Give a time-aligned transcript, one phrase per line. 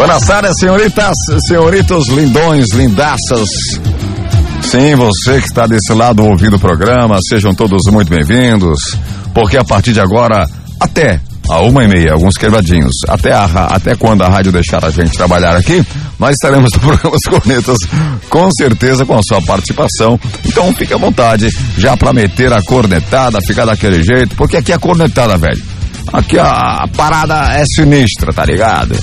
[0.00, 1.14] Boas tardes, senhoritas,
[1.46, 3.50] senhoritos lindões, lindaças.
[4.62, 8.78] Sim, você que está desse lado ouvindo o programa, sejam todos muito bem-vindos,
[9.34, 10.48] porque a partir de agora,
[10.80, 14.90] até a uma e meia, alguns quebradinhos, até, a, até quando a rádio deixar a
[14.90, 15.84] gente trabalhar aqui,
[16.18, 17.78] nós estaremos no programa Os Cornetas,
[18.30, 20.18] com certeza com a sua participação.
[20.46, 24.78] Então fique à vontade, já para meter a cornetada, ficar daquele jeito, porque aqui é
[24.78, 25.62] cornetada, velho.
[26.10, 28.98] Aqui a, a parada é sinistra, tá ligado?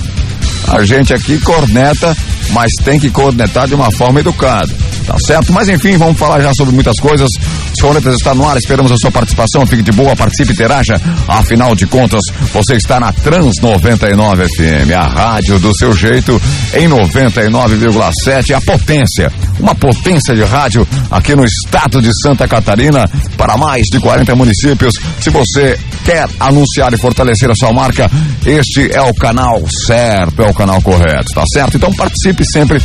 [0.66, 2.16] A gente aqui corneta,
[2.50, 4.74] mas tem que cornetar de uma forma educada.
[5.08, 5.54] Tá certo?
[5.54, 7.30] Mas enfim, vamos falar já sobre muitas coisas.
[7.74, 9.64] Os Cornetas está no ar, esperamos a sua participação.
[9.64, 11.00] Fique de boa, participe, interaja.
[11.26, 12.20] Afinal de contas,
[12.52, 16.38] você está na Trans 99 FM, a rádio do seu jeito,
[16.74, 19.32] em 99,7, a potência.
[19.58, 24.92] Uma potência de rádio aqui no estado de Santa Catarina, para mais de 40 municípios.
[25.22, 28.10] Se você quer anunciar e fortalecer a sua marca,
[28.44, 31.78] este é o canal certo, é o canal correto, tá certo?
[31.78, 32.78] Então participe sempre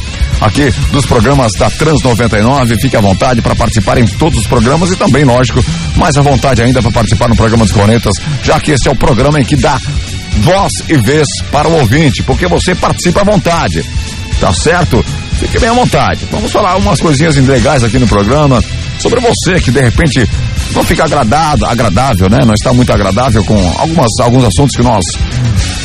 [0.43, 2.75] aqui dos programas da Trans 99.
[2.79, 5.63] Fique à vontade para participar em todos os programas e também, lógico,
[5.95, 8.13] mais à vontade ainda para participar no programa dos Cornetas,
[8.43, 9.79] já que esse é o programa em que dá
[10.37, 13.83] voz e vez para o ouvinte, porque você participa à vontade.
[14.39, 15.03] Tá certo?
[15.39, 16.27] Fique bem à vontade.
[16.31, 18.61] Vamos falar umas coisinhas legais aqui no programa
[18.99, 20.27] sobre você que de repente
[20.73, 22.39] não fica agradado, agradável, né?
[22.45, 25.03] Não está muito agradável com algumas, alguns assuntos que nós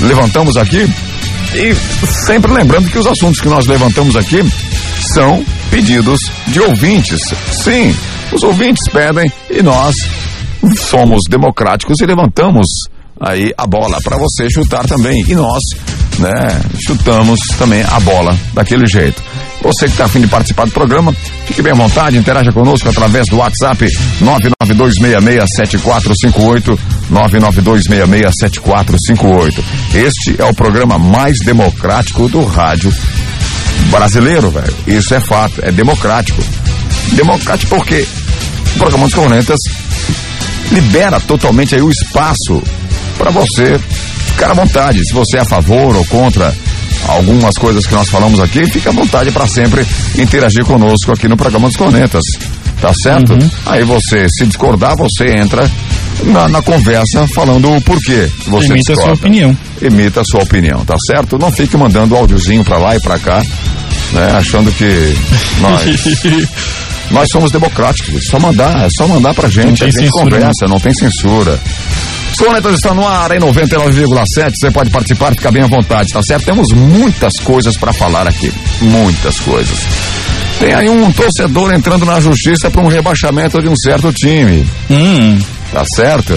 [0.01, 0.89] levantamos aqui.
[1.55, 1.75] E
[2.07, 4.43] sempre lembrando que os assuntos que nós levantamos aqui
[5.01, 7.21] são pedidos de ouvintes.
[7.53, 7.95] Sim,
[8.33, 9.95] os ouvintes pedem e nós
[10.77, 12.67] somos democráticos e levantamos
[13.21, 15.25] aí a bola para você chutar também.
[15.27, 15.63] E nós,
[16.19, 19.23] né, chutamos também a bola daquele jeito.
[19.63, 21.13] Você que está afim de participar do programa,
[21.47, 23.85] fique bem à vontade, interaja conosco através do WhatsApp
[24.23, 26.79] 992667458,
[27.13, 29.65] 992667458.
[29.95, 32.93] Este é o programa mais democrático do rádio
[33.91, 34.75] brasileiro, velho.
[34.87, 36.43] Isso é fato, é democrático.
[37.13, 38.07] Democrático porque
[38.75, 39.59] o programa dos Cornetas
[40.71, 42.63] libera totalmente aí o espaço
[43.17, 43.79] para você
[44.27, 45.05] ficar à vontade.
[45.05, 46.55] Se você é a favor ou contra
[47.07, 49.87] algumas coisas que nós falamos aqui, fica à vontade para sempre
[50.19, 52.23] interagir conosco aqui no programa dos Cornetas.
[52.81, 53.33] Tá certo?
[53.33, 53.51] Uhum.
[53.67, 55.69] Aí você, se discordar, você entra
[56.25, 59.03] na, na conversa falando o porquê você Emita discorda.
[59.03, 59.59] a sua opinião.
[59.83, 61.37] Emita a sua opinião, tá certo?
[61.41, 63.43] Não fique mandando áudiozinho pra lá e pra cá,
[64.13, 64.31] né?
[64.39, 64.85] Achando que
[65.61, 65.83] nós.
[67.11, 70.63] nós somos democráticos, é só mandar, é só mandar pra gente, a gente censura, conversa,
[70.63, 70.71] não.
[70.75, 71.59] não tem censura.
[72.33, 74.53] Os estão no ar em 99,7.
[74.55, 76.45] Você pode participar, fica bem à vontade, tá certo?
[76.45, 78.53] Temos muitas coisas para falar aqui.
[78.81, 79.79] Muitas coisas.
[80.61, 84.67] Tem aí um torcedor entrando na justiça para um rebaixamento de um certo time.
[84.91, 85.39] Hum.
[85.73, 86.35] Tá certo?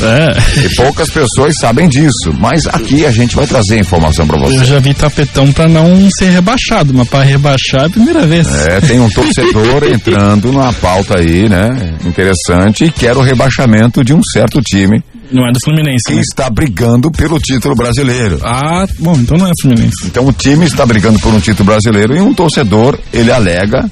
[0.00, 0.66] É.
[0.66, 4.56] E poucas pessoas sabem disso, mas aqui a gente vai trazer informação para você.
[4.56, 8.46] Eu já vi tapetão para não ser rebaixado, mas para rebaixar é a primeira vez.
[8.66, 11.94] É, tem um torcedor entrando na pauta aí, né?
[12.04, 15.02] Interessante, e quer o rebaixamento de um certo time.
[15.30, 16.04] Não é do Fluminense.
[16.06, 16.20] Que né?
[16.20, 18.38] está brigando pelo título brasileiro.
[18.42, 20.06] Ah, bom, então não é Fluminense.
[20.06, 23.88] Então o time está brigando por um título brasileiro e um torcedor, ele alega,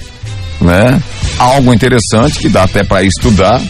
[0.60, 1.02] né?
[1.38, 3.60] Algo interessante que dá até para estudar.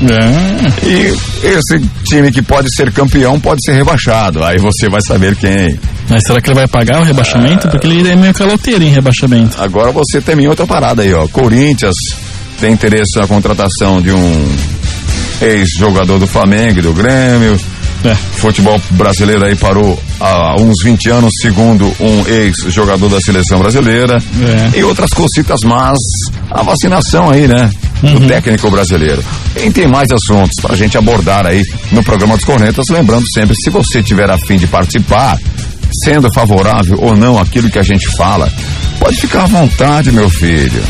[0.00, 0.86] É.
[0.86, 4.44] E esse time que pode ser campeão pode ser rebaixado.
[4.44, 5.78] Aí você vai saber quem.
[6.08, 7.66] Mas será que ele vai pagar o rebaixamento?
[7.66, 7.70] Ah.
[7.70, 9.60] Porque ele é meio caloteiro em rebaixamento.
[9.60, 11.26] Agora você tem outra parada aí, ó.
[11.26, 11.96] Corinthians
[12.60, 14.56] tem interesse na contratação de um
[15.40, 17.58] ex-jogador do Flamengo do Grêmio.
[18.04, 18.14] É.
[18.14, 24.22] Futebol brasileiro aí parou há uns 20 anos, segundo um ex-jogador da seleção brasileira.
[24.74, 24.78] É.
[24.78, 25.98] E outras cositas, mas
[26.50, 27.70] a vacinação aí, né?
[28.00, 29.24] Do técnico brasileiro.
[29.56, 32.86] E tem mais assuntos pra gente abordar aí no programa dos Cornetas.
[32.90, 35.36] Lembrando sempre, se você tiver a fim de participar,
[36.04, 38.48] sendo favorável ou não aquilo que a gente fala,
[38.98, 40.82] pode ficar à vontade, meu filho.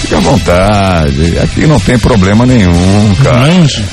[0.00, 1.38] Fique à vontade.
[1.42, 3.44] Aqui não tem problema nenhum, cara.
[3.44, 3.84] Anjo.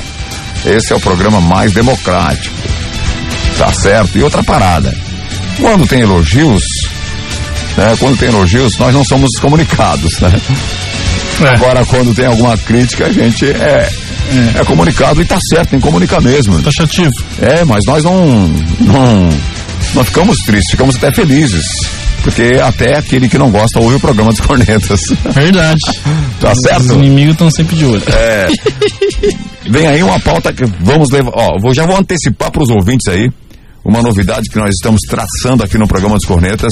[0.65, 2.55] Esse é o programa mais democrático.
[3.57, 4.17] Tá certo?
[4.17, 4.93] E outra parada.
[5.59, 6.63] Quando tem elogios,
[7.77, 7.95] né?
[7.99, 10.31] Quando tem elogios, nós não somos comunicados, né?
[11.41, 11.49] É.
[11.49, 13.89] Agora, quando tem alguma crítica, a gente é,
[14.55, 14.65] é.
[14.65, 16.61] comunicado e tá certo, tem que comunicar mesmo.
[16.61, 17.11] Taxativo.
[17.41, 18.47] É, mas nós não,
[18.79, 19.29] não,
[19.95, 21.65] não ficamos tristes, ficamos até felizes.
[22.23, 25.01] Porque até aquele que não gosta ouve o programa dos cornetas.
[25.33, 25.79] Verdade.
[26.39, 26.81] tá certo?
[26.81, 28.03] Os inimigos estão sempre de olho.
[28.07, 28.47] É.
[29.69, 31.31] Vem aí uma pauta que vamos levar.
[31.33, 33.31] Ó, vou, já vou antecipar para os ouvintes aí
[33.83, 36.71] uma novidade que nós estamos traçando aqui no programa dos Cornetas.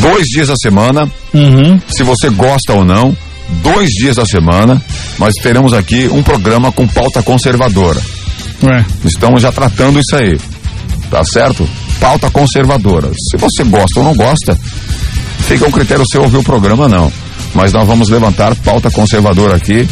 [0.00, 1.80] Dois dias da semana, Uhum.
[1.88, 3.16] se você gosta ou não,
[3.62, 4.80] dois dias da semana,
[5.18, 8.00] nós teremos aqui um programa com pauta conservadora.
[8.62, 8.84] É.
[9.04, 10.38] Estamos já tratando isso aí.
[11.10, 11.68] Tá certo?
[12.00, 13.10] Pauta conservadora.
[13.30, 14.58] Se você gosta ou não gosta,
[15.40, 17.12] fica um critério seu ouvir o programa, não.
[17.54, 19.86] Mas nós vamos levantar pauta conservadora aqui,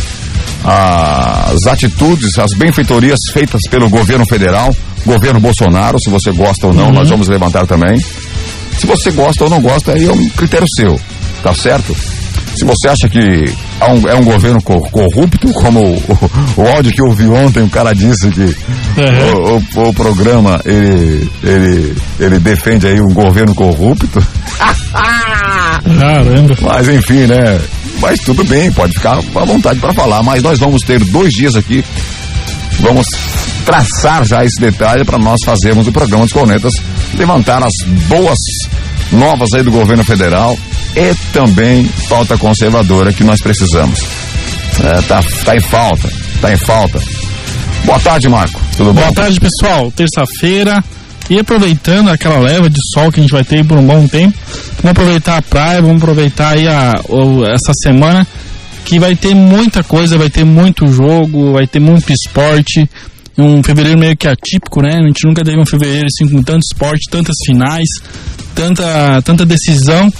[0.64, 6.86] as atitudes, as benfeitorias feitas pelo governo federal, governo Bolsonaro, se você gosta ou não,
[6.86, 6.92] uhum.
[6.92, 7.98] nós vamos levantar também.
[8.78, 10.98] Se você gosta ou não gosta, aí é um critério seu,
[11.42, 11.94] tá certo?
[12.56, 13.52] Se você acha que
[13.90, 17.70] um, é um governo corrupto, como o, o, o, áudio que eu ouvi ontem, o
[17.70, 19.62] cara disse que uhum.
[19.76, 24.24] o, o, programa ele, ele, ele defende aí um governo corrupto.
[25.98, 26.54] Caramba.
[26.60, 27.60] Mas enfim, né?
[28.00, 30.22] Mas tudo bem, pode ficar à vontade para falar.
[30.22, 31.84] Mas nós vamos ter dois dias aqui.
[32.80, 33.06] Vamos
[33.64, 36.72] traçar já esse detalhe para nós fazermos o programa dos Cornetas,
[37.16, 37.72] levantar as
[38.08, 38.38] boas
[39.10, 40.58] novas aí do governo federal
[40.94, 44.00] e também pauta conservadora que nós precisamos.
[44.82, 46.10] É, tá, tá em falta,
[46.40, 47.00] tá em falta.
[47.84, 48.60] Boa tarde, Marco.
[48.76, 49.00] Tudo bom?
[49.00, 49.90] Boa tarde, pessoal.
[49.90, 50.82] Terça-feira.
[51.30, 54.36] E aproveitando aquela leva de sol que a gente vai ter por um bom tempo,
[54.82, 56.92] vamos aproveitar a praia, vamos aproveitar aí a,
[57.54, 58.26] essa semana
[58.84, 62.88] que vai ter muita coisa, vai ter muito jogo, vai ter muito esporte.
[63.36, 64.98] Um fevereiro meio que atípico, né?
[64.98, 67.88] A gente nunca teve um fevereiro assim com tanto esporte, tantas finais,
[68.54, 70.10] tanta, tanta decisão.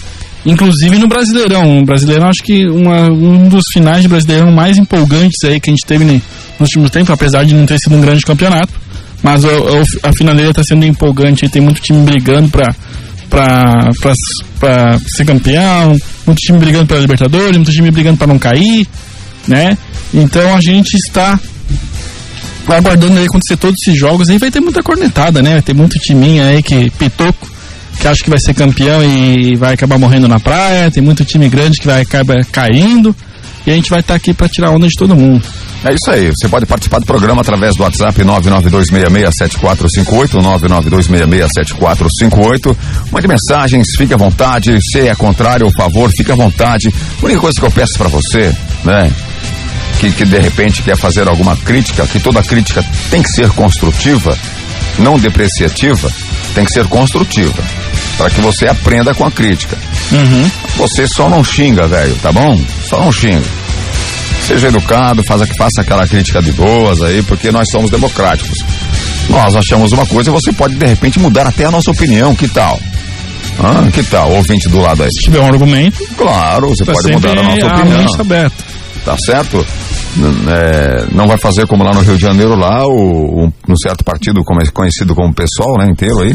[0.45, 1.79] Inclusive no Brasileirão.
[1.81, 5.73] O Brasileirão, acho que uma, um dos finais de Brasileirão mais empolgantes aí que a
[5.73, 6.23] gente teve nos
[6.71, 8.73] últimos tempos, apesar de não ter sido um grande campeonato.
[9.23, 11.49] Mas o, o, a finaleira está sendo empolgante.
[11.49, 12.75] Tem muito time brigando para
[13.33, 18.87] para ser campeão, muito time brigando para Libertadores, muito time brigando para não cair,
[19.49, 19.77] né?
[20.13, 21.41] Então a gente está
[22.69, 25.53] aguardando aí acontecer todos esses jogos aí vai ter muita cornetada, né?
[25.53, 27.51] Vai ter muito timinho aí que pitoco
[27.99, 31.49] que acha que vai ser campeão e vai acabar morrendo na praia, tem muito time
[31.49, 33.15] grande que vai acabar caindo.
[33.65, 35.41] E a gente vai estar tá aqui para tirar onda de todo mundo.
[35.85, 36.31] É isso aí.
[36.31, 40.43] Você pode participar do programa através do WhatsApp 992667458,
[41.87, 42.77] 992667458.
[43.13, 44.77] Mande mensagens, fique à vontade.
[44.81, 46.93] Se é contrário ou favor, fique à vontade.
[47.21, 48.53] A única coisa que eu peço para você,
[48.85, 49.13] né?
[50.03, 54.37] Que, que de repente quer fazer alguma crítica, que toda crítica tem que ser construtiva,
[54.99, 56.11] não depreciativa,
[56.57, 57.63] tem que ser construtiva
[58.19, 59.79] para que você aprenda com a crítica.
[60.11, 60.51] Uhum.
[60.79, 62.61] Você só não xinga, velho, tá bom?
[62.85, 63.47] Só não xinga.
[64.45, 68.59] Seja educado, faça, faça aquela crítica de boas aí, porque nós somos democráticos.
[69.31, 72.49] Nós achamos uma coisa e você pode de repente mudar até a nossa opinião, que
[72.49, 72.81] tal?
[73.61, 74.33] Ah, que tal?
[74.33, 75.09] Ouvinte do lado aí.
[75.13, 76.05] Se tiver um argumento.
[76.17, 78.15] Claro, você tá pode mudar a nossa opinião.
[78.19, 78.72] A aberta.
[79.05, 79.67] Tá certo?
[80.49, 84.05] É, não vai fazer como lá no Rio de Janeiro, lá, o, um, um certo
[84.05, 86.35] partido conhecido como PSOL, né, inteiro aí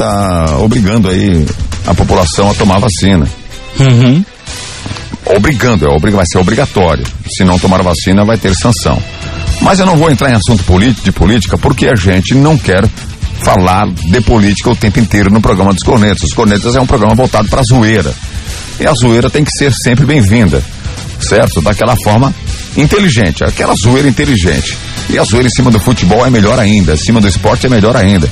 [0.00, 1.44] está obrigando aí
[1.86, 3.28] a população a tomar vacina.
[3.78, 4.24] Uhum.
[5.36, 7.04] Obrigando, é, vai ser obrigatório.
[7.28, 9.00] Se não tomar vacina, vai ter sanção.
[9.60, 10.64] Mas eu não vou entrar em assunto
[11.04, 12.88] de política porque a gente não quer
[13.42, 16.22] falar de política o tempo inteiro no programa dos Cornetas.
[16.22, 18.14] Os Cornetas é um programa voltado para a zoeira.
[18.78, 20.62] E a zoeira tem que ser sempre bem-vinda,
[21.24, 21.60] certo?
[21.60, 22.34] Daquela forma
[22.76, 24.76] inteligente, aquela zoeira inteligente.
[25.08, 27.68] E a zoeira em cima do futebol é melhor ainda, em cima do esporte é
[27.68, 28.28] melhor ainda.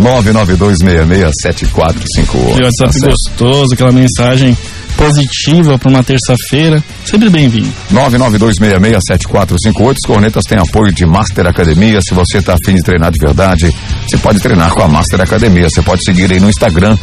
[0.01, 2.57] 992667458.
[2.57, 4.57] E o WhatsApp tá gostoso, aquela mensagem
[4.97, 6.83] positiva para uma terça-feira.
[7.05, 7.69] Sempre bem-vindo.
[7.93, 9.93] 992667458.
[9.93, 12.01] Os cornetas têm apoio de Master Academia.
[12.01, 13.73] Se você está afim de treinar de verdade,
[14.07, 15.69] você pode treinar com a Master Academia.
[15.69, 16.97] Você pode seguir aí no Instagram,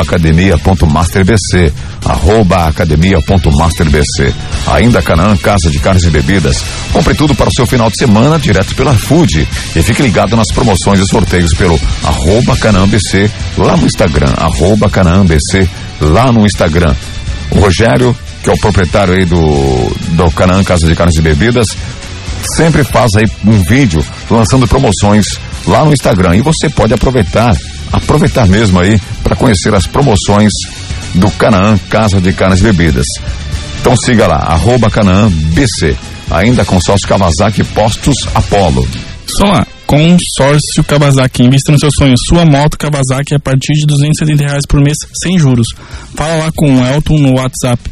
[0.00, 1.72] academia.masterbc.
[2.68, 4.34] Academia.masterbc.
[4.66, 6.62] Ainda Canaã, Casa de Carnes e Bebidas.
[6.92, 9.46] Compre tudo para o seu final de semana direto pela Food.
[9.74, 12.56] E fique ligado nas promoções e sorteios pelo arroba
[13.56, 14.90] lá no Instagram, arroba
[15.26, 15.68] BC,
[16.00, 16.94] lá no Instagram.
[17.50, 21.76] O Rogério, que é o proprietário aí do, do Canaã Casa de Carnes e Bebidas,
[22.56, 26.36] sempre faz aí um vídeo lançando promoções lá no Instagram.
[26.36, 27.56] E você pode aproveitar,
[27.92, 30.52] aproveitar mesmo aí, para conhecer as promoções
[31.14, 33.06] do Canaã Casa de Carnes e Bebidas.
[33.80, 35.96] Então siga lá, arroba Canaã BC.
[36.30, 38.86] Ainda Kawasaki Postos Apolo.
[39.26, 41.42] Só lá, consórcio Kawasaki.
[41.42, 42.14] Invista no seu sonho.
[42.28, 45.66] Sua moto Kawasaki a partir de 270 reais por mês, sem juros.
[46.14, 47.82] Fala lá com o Elton no WhatsApp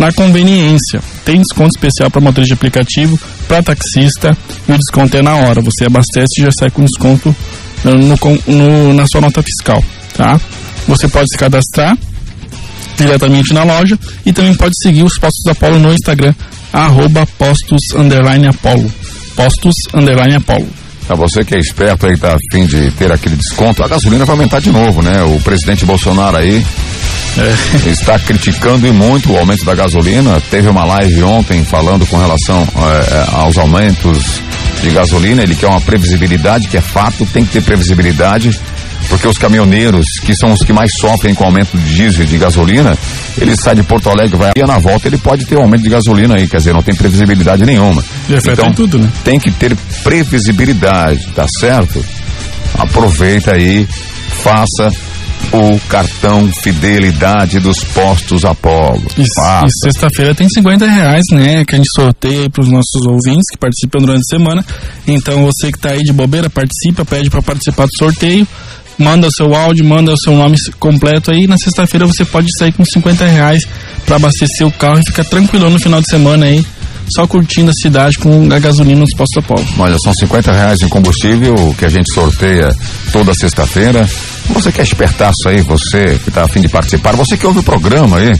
[0.00, 0.98] na conveniência.
[1.26, 5.60] Tem desconto especial para motores de aplicativo, para taxista e o desconto é na hora.
[5.60, 7.36] Você abastece e já sai com desconto
[7.84, 8.16] no,
[8.46, 9.84] no, na sua nota fiscal,
[10.16, 10.40] tá?
[10.88, 11.96] Você pode se cadastrar
[12.96, 16.34] diretamente na loja e também pode seguir os Postos Apolo no Instagram,
[16.72, 18.90] arroba postos underline Apolo.
[19.36, 20.68] Postos underline Apolo.
[21.10, 24.36] Pra você que é esperto aí, tá afim de ter aquele desconto, a gasolina vai
[24.36, 25.24] aumentar de novo, né?
[25.24, 26.64] O presidente Bolsonaro aí
[27.36, 27.90] é.
[27.90, 30.40] está criticando e muito o aumento da gasolina.
[30.52, 34.40] Teve uma live ontem falando com relação é, aos aumentos
[34.80, 35.42] de gasolina.
[35.42, 38.60] Ele quer uma previsibilidade, que é fato, tem que ter previsibilidade
[39.08, 42.26] porque os caminhoneiros, que são os que mais sofrem com o aumento de diesel e
[42.26, 42.96] de gasolina,
[43.38, 45.90] ele sai de Porto Alegre, vai e na volta ele pode ter um aumento de
[45.90, 48.02] gasolina aí, quer dizer, não tem previsibilidade nenhuma.
[48.28, 49.10] então, tudo, né?
[49.24, 52.04] tem que ter previsibilidade, tá certo?
[52.78, 53.86] Aproveita aí,
[54.42, 54.90] faça
[55.52, 59.02] o cartão fidelidade dos postos Apolo.
[59.16, 61.64] E, e sexta-feira tem 50 reais, né?
[61.64, 64.64] Que a gente sorteia para os nossos ouvintes que participam durante a semana.
[65.06, 68.46] Então você que está aí de bobeira, participa, pede para participar do sorteio
[69.00, 71.46] manda o seu áudio, manda o seu nome completo aí.
[71.46, 73.66] Na sexta-feira você pode sair com 50 reais
[74.04, 76.64] para abastecer o carro e ficar tranquilo no final de semana aí.
[77.12, 79.66] Só curtindo a cidade com a gasolina nos postos Apolo.
[79.78, 82.72] Olha, são 50 reais em combustível que a gente sorteia
[83.10, 84.08] toda sexta-feira.
[84.50, 87.64] Você que é espertaço aí, você que está afim de participar, você que ouve o
[87.64, 88.32] programa aí.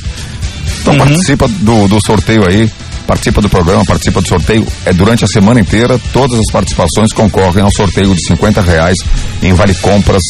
[0.83, 0.99] Então uhum.
[1.00, 2.71] participa do, do sorteio aí
[3.11, 4.64] participa do programa, participa do sorteio.
[4.87, 8.97] É durante a semana inteira, todas as participações concorrem ao sorteio de 50 reais
[9.43, 10.23] em vale compras,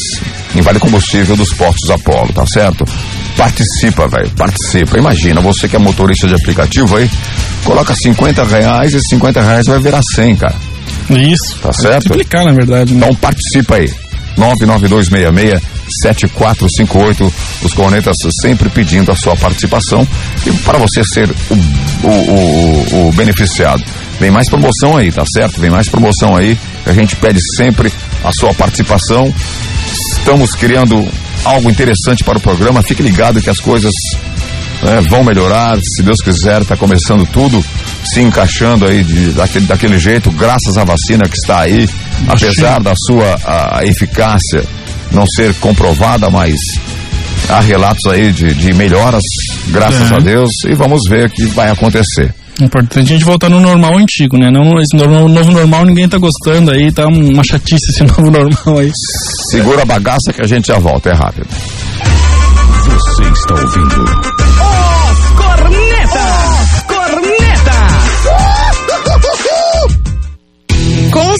[0.56, 2.86] em vale combustível dos postos Apolo, tá certo?
[3.36, 4.96] Participa, velho, participa.
[4.96, 7.10] Imagina, você que é motorista de aplicativo aí,
[7.64, 10.56] coloca 50 reais e 50 reais vai virar 100, cara.
[11.10, 11.58] Isso.
[11.60, 12.06] Tá certo?
[12.06, 12.94] Explicar, na verdade.
[12.94, 13.00] Né?
[13.04, 13.92] Então participa aí.
[14.36, 17.34] 99266 7458.
[17.62, 20.06] Os cornetas sempre pedindo a sua participação
[20.46, 23.82] e para você ser o, o, o, o, beneficiado.
[24.18, 25.60] Vem mais promoção aí, tá certo?
[25.60, 26.56] Vem mais promoção aí.
[26.86, 29.34] A gente pede sempre a sua participação.
[30.18, 31.06] Estamos criando
[31.44, 32.82] algo interessante para o programa.
[32.82, 33.92] Fique ligado que as coisas
[34.82, 35.78] né, vão melhorar.
[35.96, 37.64] Se Deus quiser, está começando tudo
[38.04, 41.88] se encaixando aí de, daquele, daquele jeito, graças à vacina que está aí,
[42.28, 44.64] apesar da sua a, a eficácia
[45.12, 46.56] não ser comprovada, mas
[47.48, 49.22] há relatos aí de, de melhoras,
[49.68, 50.14] graças é.
[50.14, 52.32] a Deus, e vamos ver o que vai acontecer.
[52.60, 54.50] Importante a gente voltar no normal antigo, né?
[54.50, 58.78] Não, esse novo, novo normal ninguém tá gostando aí, tá uma chatice esse novo normal
[58.78, 58.90] aí.
[59.50, 61.46] Segura a bagaça que a gente já volta, é rápido.
[62.84, 64.49] Você está ouvindo.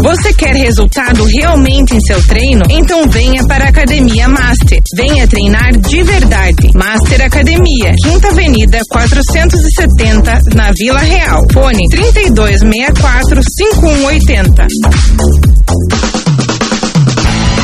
[0.01, 2.63] Você quer resultado realmente em seu treino?
[2.69, 4.81] Então venha para a Academia Master.
[4.95, 6.71] Venha treinar de verdade.
[6.75, 11.45] Master Academia, Quinta Avenida 470, na Vila Real.
[11.51, 16.26] Fone 3264 5180.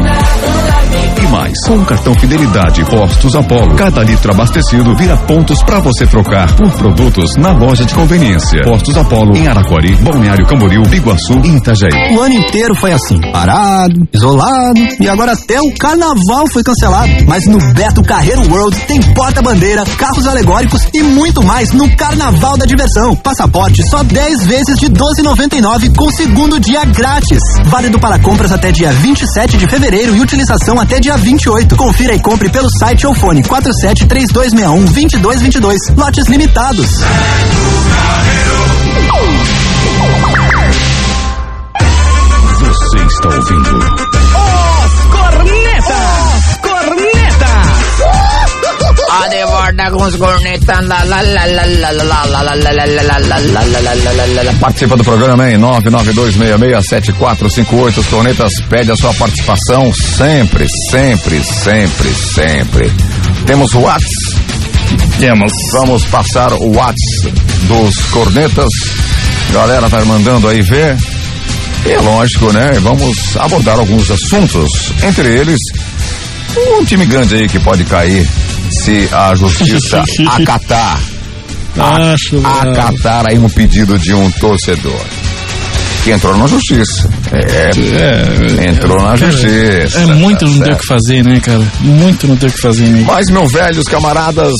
[1.22, 6.06] E mais, com o cartão Fidelidade Postos Apollo, cada litro abastecido vira pontos para você
[6.06, 8.62] trocar por produtos na loja de conveniência.
[8.64, 12.16] Postos Apollo em Araquari, Balneário Camboriú, Biguaçu e Itajaí.
[12.16, 17.10] O ano inteiro foi assim, parado, isolado e agora até o carnaval foi cancelado.
[17.26, 22.64] Mas no Beto Carreiro World tem porta-bandeira, carros alegóricos e muito mais no Carnaval da
[22.64, 23.14] Diversão.
[23.16, 27.38] Passaporte só 10 vezes de 12,99 com segundo dia grátis.
[27.66, 31.76] Válido para compras até dia 27 de fevereiro e utilização até dia 28.
[31.76, 35.78] Confira e compre pelo site ou fone 47 3261 2222.
[35.98, 36.88] Lotes limitados.
[42.58, 43.78] Você está ouvindo.
[43.78, 46.48] Os Cornetas!
[46.48, 47.48] Os cornetas.
[49.67, 50.76] La, dar uns cornetas.
[54.60, 58.04] Participa do programa em 992667458.
[58.10, 62.92] Cornetas pede a sua participação sempre, sempre, sempre, sempre.
[63.46, 64.34] Temos Whats?
[65.20, 65.52] Temos.
[65.72, 67.28] Vamos passar o Whats
[67.68, 68.72] dos cornetas.
[69.52, 70.96] Galera tá mandando aí ver.
[71.86, 72.72] É lógico, né?
[72.80, 75.60] Vamos abordar alguns assuntos, entre eles
[76.78, 78.26] um time grande aí que pode cair
[78.70, 80.02] se a justiça
[80.36, 81.00] acatar.
[81.76, 82.70] Acho, mano.
[82.70, 85.00] acatar aí um pedido de um torcedor.
[86.04, 87.08] Que entrou na justiça.
[87.32, 87.70] É,
[88.62, 89.98] É, entrou na cara, justiça.
[90.00, 91.62] É muito tá não ter o que fazer, né, cara?
[91.80, 93.04] Muito não ter o que fazer, né?
[93.06, 94.54] Mas, meus velhos camaradas,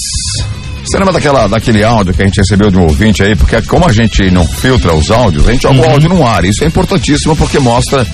[0.85, 3.35] você lembra daquela, daquele áudio que a gente recebeu de um ouvinte aí?
[3.37, 6.45] Porque como a gente não filtra os áudios, a gente joga o áudio no ar.
[6.45, 8.07] Isso é importantíssimo porque mostra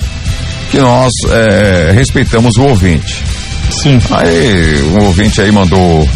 [0.71, 3.23] que nós é, respeitamos o ouvinte.
[3.69, 3.99] Sim.
[4.11, 6.07] Aí, um ouvinte aí mandou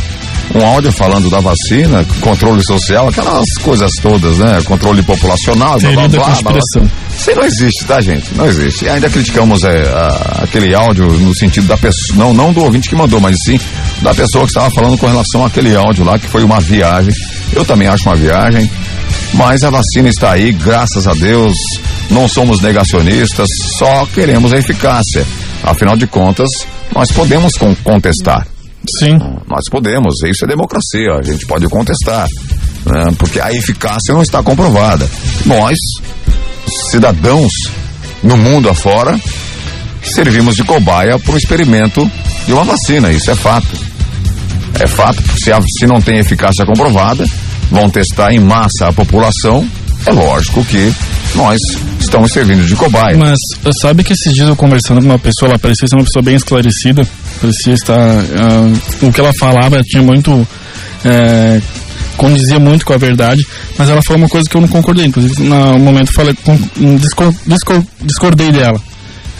[0.56, 4.60] um áudio falando da vacina, controle social, aquelas coisas todas, né?
[4.66, 6.26] Controle populacional, blá blá Teoria da blá.
[6.26, 6.54] blá, blá.
[6.54, 6.92] conspiração.
[7.16, 8.34] Isso não existe, tá, gente?
[8.36, 8.86] Não existe.
[8.86, 12.90] E ainda criticamos é, a- aquele áudio no sentido da pessoa, não, não do ouvinte
[12.90, 13.60] que mandou, mas sim
[14.02, 17.14] da pessoa que estava falando com relação àquele áudio lá, que foi uma viagem.
[17.54, 18.70] Eu também acho uma viagem,
[19.34, 21.56] mas a vacina está aí, graças a Deus.
[22.10, 25.24] Não somos negacionistas, só queremos a eficácia.
[25.62, 26.50] Afinal de contas,
[26.94, 28.48] nós podemos con- contestar.
[29.00, 29.18] Sim.
[29.48, 32.28] Nós podemos, isso é democracia, a gente pode contestar,
[32.86, 33.14] né?
[33.18, 35.08] porque a eficácia não está comprovada.
[35.46, 35.78] Nós,
[36.90, 37.52] cidadãos
[38.24, 39.20] no mundo afora,
[40.02, 42.10] servimos de cobaia para o experimento
[42.46, 43.68] de uma vacina, isso é fato.
[44.80, 47.26] É fato, se, a- se não tem eficácia comprovada,
[47.70, 49.68] vão testar em massa a população,
[50.06, 50.92] é lógico que
[51.36, 51.58] nós
[52.00, 53.18] estamos servindo de cobaia.
[53.18, 56.04] Mas uh, sabe que esses dias eu conversando com uma pessoa, ela parecia ser uma
[56.04, 57.08] pessoa bem esclarecida,
[57.42, 58.00] parecia estar.
[58.00, 60.48] ah, o que ela falava tinha muito.
[61.06, 61.62] eh,
[62.18, 63.42] condizia muito com a verdade,
[63.78, 66.36] mas ela falou uma coisa que eu não concordei, inclusive no momento falei,
[68.06, 68.80] discordei dela.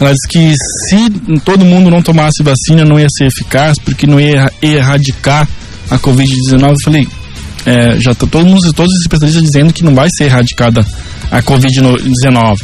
[0.00, 0.54] Ela disse que
[0.88, 1.10] se
[1.44, 5.46] todo mundo não tomasse vacina não ia ser eficaz, porque não ia erra- erradicar
[5.90, 6.70] a Covid-19.
[6.70, 7.06] Eu falei,
[7.66, 10.84] é, já tá todo mundo, todos os especialistas dizendo que não vai ser erradicada
[11.30, 12.60] a Covid-19.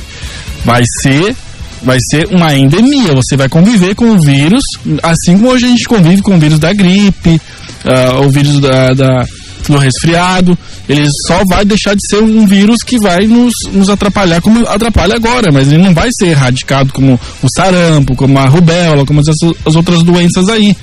[0.64, 1.34] Vai ser,
[1.82, 3.12] vai ser uma endemia.
[3.14, 4.62] Você vai conviver com o vírus,
[5.02, 7.40] assim como hoje a gente convive com o vírus da gripe,
[7.84, 9.24] ah, o vírus da, da-
[9.68, 10.56] do resfriado.
[10.88, 15.16] Ele só vai deixar de ser um vírus que vai nos, nos atrapalhar como atrapalha
[15.16, 19.26] agora, mas ele não vai ser erradicado como o sarampo, como a rubéola, como as,
[19.66, 20.76] as outras doenças aí.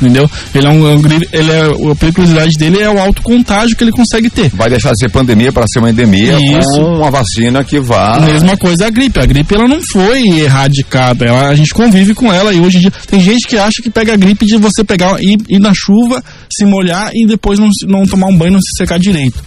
[0.00, 0.30] Entendeu?
[0.54, 3.90] Ele é um, gri- ele é, a periculosidade dele é o alto contágio que ele
[3.92, 4.48] consegue ter.
[4.50, 6.70] Vai deixar de ser pandemia para ser uma endemia Isso.
[6.70, 8.18] com uma vacina que vá.
[8.20, 9.20] Mesma coisa a gripe.
[9.20, 11.26] A gripe ela não foi erradicada.
[11.26, 13.90] Ela, a gente convive com ela e hoje em dia tem gente que acha que
[13.90, 17.68] pega a gripe de você pegar ir, ir na chuva, se molhar e depois não,
[17.86, 19.42] não tomar um banho, não se secar direito.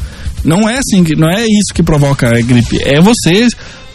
[0.46, 2.78] Não é assim, não é isso que provoca a gripe.
[2.84, 3.48] É você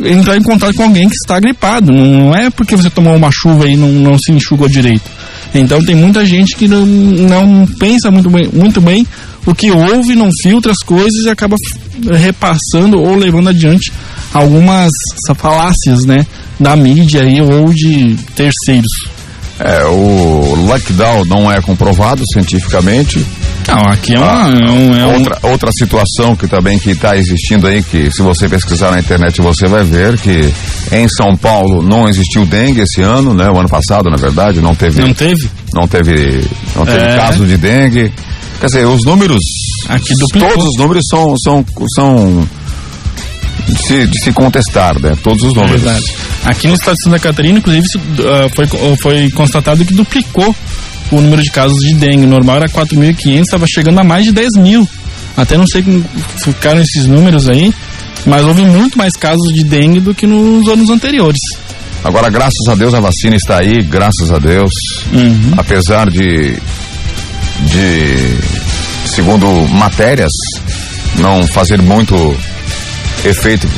[0.02, 1.92] entrar em contato com alguém que está gripado.
[1.92, 5.10] Não, não é porque você tomou uma chuva e não, não se enxugou direito.
[5.54, 9.06] Então tem muita gente que não, não pensa muito bem, muito bem
[9.46, 11.56] o que ouve, não filtra as coisas e acaba
[12.12, 13.90] repassando ou levando adiante
[14.32, 14.90] algumas
[15.36, 16.26] falácias, né,
[16.60, 18.92] da mídia aí ou de terceiros.
[19.58, 23.24] É, o lockdown não é comprovado cientificamente.
[23.68, 27.16] Não, aqui é, uma, é um, é um- Outra, outra situação que também que está
[27.16, 30.52] existindo aí, que se você pesquisar na internet você vai ver que
[30.90, 33.48] em São Paulo não existiu dengue esse ano, né?
[33.50, 35.00] O ano passado, na verdade, não teve.
[35.02, 35.50] Não teve?
[35.74, 36.40] Não teve,
[36.74, 37.16] não teve É.
[37.16, 38.12] caso de dengue.
[38.58, 39.44] Quer dizer, os números.
[39.88, 40.48] Aqui duplicou.
[40.48, 41.34] Todos os números são.
[41.36, 42.48] são, são
[43.68, 45.12] de, se, de se contestar, né?
[45.22, 45.82] Todos os números.
[45.82, 46.06] Verdade.
[46.44, 47.86] Aqui no estado de Santa Catarina, inclusive,
[48.24, 50.54] ah, foi, foi constatado que duplicou
[51.10, 52.24] o número de casos de dengue.
[52.24, 54.88] O normal era 4.500, estava chegando a mais de 10 mil.
[55.36, 56.04] Até não sei como
[56.42, 57.72] ficaram esses números aí,
[58.26, 61.40] mas houve muito mais casos de dengue do que nos anos anteriores.
[62.04, 64.72] Agora, graças a Deus, a vacina está aí, graças a Deus.
[65.12, 65.52] Uhum.
[65.56, 66.54] Apesar de,
[67.60, 68.36] de,
[69.04, 70.32] segundo matérias,
[71.18, 72.36] não fazer muito
[73.24, 73.68] efeito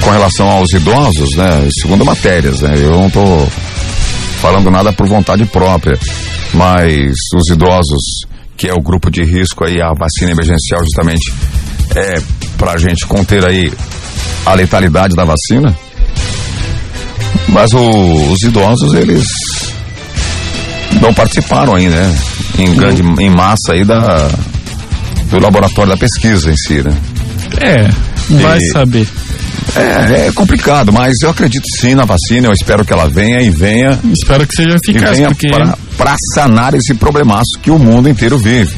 [0.00, 1.68] com relação aos idosos, né?
[1.80, 2.74] Segundo matérias, né?
[2.76, 3.48] Eu não estou
[4.42, 5.96] falando nada por vontade própria,
[6.52, 8.02] mas os idosos,
[8.56, 11.32] que é o grupo de risco aí, a vacina emergencial justamente
[11.94, 12.20] é
[12.58, 13.72] para a gente conter aí
[14.44, 15.72] a letalidade da vacina.
[17.48, 19.24] Mas o- os idosos, eles
[21.00, 22.18] não participaram aí, né?
[22.58, 24.28] Em grande, em massa aí da,
[25.30, 26.96] do laboratório da pesquisa em si, né?
[27.60, 27.88] É,
[28.42, 29.06] vai E- saber.
[29.74, 33.50] É, é complicado, mas eu acredito sim na vacina, eu espero que ela venha e
[33.50, 35.48] venha, Espero que seja e eficaz, venha porque,
[35.96, 38.76] para sanar esse problemaço que o mundo inteiro vive.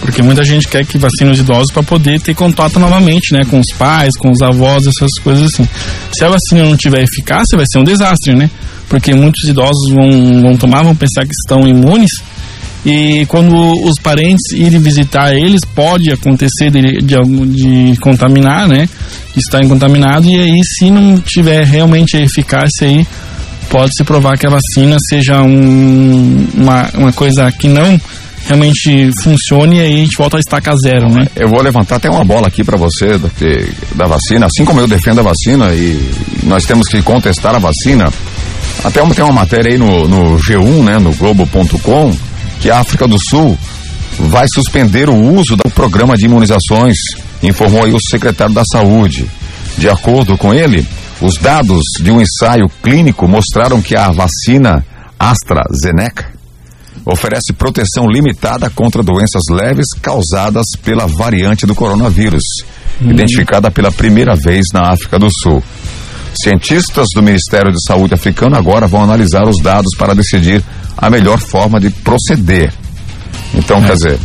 [0.00, 3.44] porque muita gente quer que vacine os idosos para poder ter contato novamente, né?
[3.48, 5.68] Com os pais, com os avós, essas coisas assim.
[6.12, 8.50] Se a vacina não tiver eficácia, vai ser um desastre, né?
[8.88, 12.10] Porque muitos idosos vão, vão tomar, vão pensar que estão imunes.
[12.86, 17.16] E quando os parentes irem visitar eles, pode acontecer de, de,
[17.92, 18.88] de contaminar, né?
[19.36, 20.28] Estarem contaminados.
[20.28, 23.06] E aí, se não tiver realmente a eficácia aí,
[23.68, 28.00] pode se provar que a vacina seja um- uma, uma coisa que não
[28.46, 31.26] realmente funcione e aí a gente volta a estaca zero, né?
[31.36, 33.28] Eu vou levantar até uma bola aqui para você da,
[33.94, 36.00] da vacina, assim como eu defendo a vacina e
[36.44, 38.10] nós temos que contestar a vacina.
[38.82, 42.16] Até tem uma matéria aí no, no G1, né, no Globo.com,
[42.60, 43.58] que a África do Sul
[44.18, 46.96] vai suspender o uso do programa de imunizações,
[47.42, 49.28] informou aí o secretário da Saúde.
[49.76, 50.86] De acordo com ele,
[51.20, 54.84] os dados de um ensaio clínico mostraram que a vacina
[55.18, 56.38] AstraZeneca
[57.04, 62.42] oferece proteção limitada contra doenças leves causadas pela variante do coronavírus,
[63.00, 65.62] identificada pela primeira vez na África do Sul.
[66.34, 70.62] Cientistas do Ministério de Saúde africano agora vão analisar os dados para decidir
[70.96, 72.72] a melhor forma de proceder.
[73.54, 74.18] Então, quer dizer,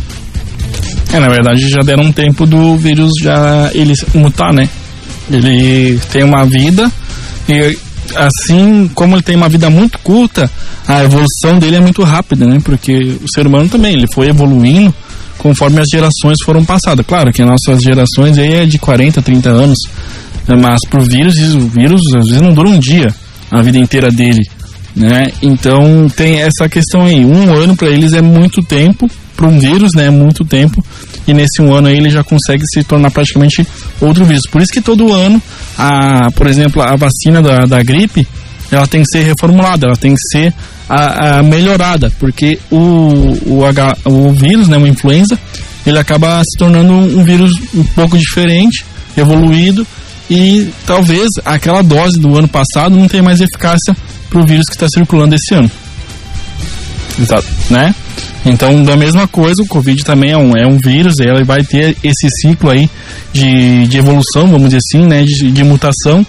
[1.12, 4.68] É, na verdade já deram um tempo do vírus já ele mutar, né?
[5.30, 6.90] Ele tem uma vida
[7.48, 7.78] e
[8.16, 10.50] assim como ele tem uma vida muito curta,
[10.86, 12.58] a evolução dele é muito rápida, né?
[12.62, 14.94] Porque o ser humano também, ele foi evoluindo
[15.38, 17.04] conforme as gerações foram passadas.
[17.06, 19.78] Claro que as nossas gerações aí é de 40, 30 anos,
[20.48, 20.56] né?
[20.60, 23.08] mas pro vírus, o vírus às vezes não dura um dia,
[23.50, 24.42] a vida inteira dele,
[24.94, 25.28] né?
[25.42, 29.90] Então tem essa questão aí, um ano para eles é muito tempo, para um vírus,
[29.94, 30.06] né?
[30.06, 30.84] É muito tempo.
[31.26, 33.66] E nesse um ano aí ele já consegue se tornar praticamente
[34.00, 34.42] outro vírus.
[34.50, 35.40] Por isso que todo ano,
[35.76, 38.26] a, por exemplo, a vacina da, da gripe,
[38.70, 40.52] ela tem que ser reformulada, ela tem que ser
[40.88, 45.38] a, a melhorada, porque o, o, H, o vírus, né, uma influenza,
[45.86, 48.84] ele acaba se tornando um vírus um pouco diferente,
[49.16, 49.86] evoluído,
[50.34, 53.96] e talvez aquela dose do ano passado não tenha mais eficácia
[54.28, 55.70] para o vírus que está circulando esse ano.
[57.16, 57.94] Exato, né?
[58.44, 61.96] Então, da mesma coisa, o Covid também é um, é um vírus, ele vai ter
[62.02, 62.90] esse ciclo aí
[63.32, 65.22] de, de evolução, vamos dizer assim, né?
[65.22, 66.26] De, de mutação.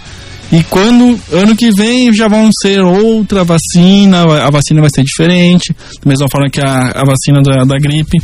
[0.55, 5.75] E quando, ano que vem, já vão ser outra vacina, a vacina vai ser diferente,
[6.01, 8.17] da mesma forma que a, a vacina da, da gripe.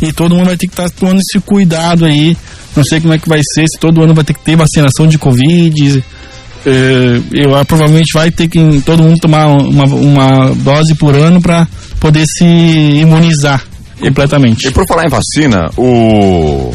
[0.00, 2.36] E todo mundo vai ter que estar tomando esse cuidado aí.
[2.76, 5.08] Não sei como é que vai ser, se todo ano vai ter que ter vacinação
[5.08, 6.04] de Covid.
[6.64, 11.42] Eh, eu ah, provavelmente vai ter que todo mundo tomar uma, uma dose por ano
[11.42, 11.66] para
[11.98, 13.60] poder se imunizar
[13.98, 14.68] completamente.
[14.68, 16.72] E por falar em vacina, o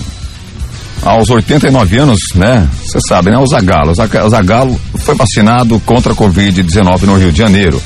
[1.03, 2.67] aos 89 anos, né?
[2.83, 3.37] Você sabe, né?
[3.37, 3.91] O Zagallo.
[3.91, 7.81] O Zaga- o Zagallo foi vacinado contra a Covid-19 no Rio de Janeiro.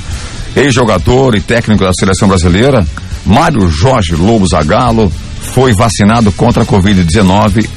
[0.56, 2.86] Ex-jogador e técnico da seleção brasileira,
[3.26, 5.12] Mário Jorge Lobo Zagallo,
[5.54, 7.68] foi vacinado contra a Covid-19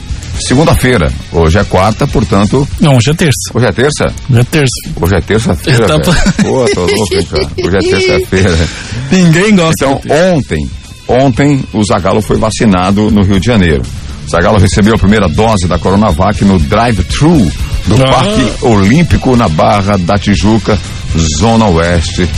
[0.41, 1.13] segunda-feira.
[1.33, 2.67] Hoje é quarta, portanto.
[2.81, 3.51] Não, hoje é terça.
[3.55, 4.13] Hoje é terça?
[4.29, 4.73] Hoje é terça.
[5.01, 5.87] Hoje é terça-feira.
[6.01, 6.13] Tá.
[6.43, 7.49] Pô, tô louco, hein, cara.
[7.65, 8.59] Hoje é terça-feira.
[9.13, 9.85] Ninguém gosta.
[9.87, 10.01] Então,
[10.35, 10.69] ontem,
[11.07, 13.83] ontem o Zagallo foi vacinado no Rio de Janeiro.
[14.27, 17.51] O Zagallo recebeu a primeira dose da Coronavac no drive-thru
[17.87, 18.11] do Ah.
[18.11, 20.79] Parque Olímpico na Barra da Tijuca,
[21.39, 22.29] zona oeste